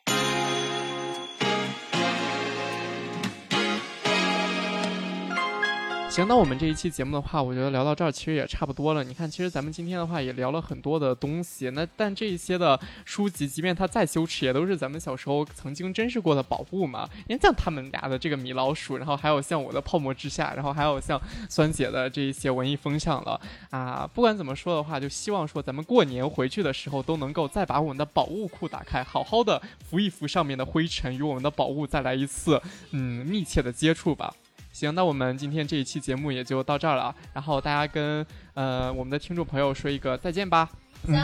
[6.14, 9.02] 行，那我们这一期节目的话，我觉得聊到这儿其实也差不多了。
[9.02, 11.70] 你看，其实咱们今天的话也聊了很多的东西。
[11.70, 17.10] 那但这一些的书籍，即便它再羞耻，也都是咱们小时候曾经珍视过的宝物嘛。
[17.26, 23.40] 你看，像他们俩的这个米老鼠，然后还有像我的泡沫之夏，然后还有像酸姐的这一些文艺风向了
[23.70, 24.08] 啊。
[24.14, 32.62] 不管怎么说的话，就希望说咱们过年回去的时候都能够再把我们的宝物库打开，好好的拂一拂上面的灰尘，与我们的宝物再来一次
[32.92, 34.32] 嗯密切的接触吧。
[34.74, 40.68] 行，那我们今天这一期节目也就到这儿了，然后大家跟呃我们的听众朋友说一个再见吧，
[41.06, 41.14] 再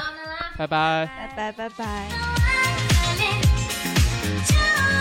[0.56, 1.76] 拜拜，拜拜，拜拜。
[1.76, 1.84] 拜
[4.94, 4.99] 拜。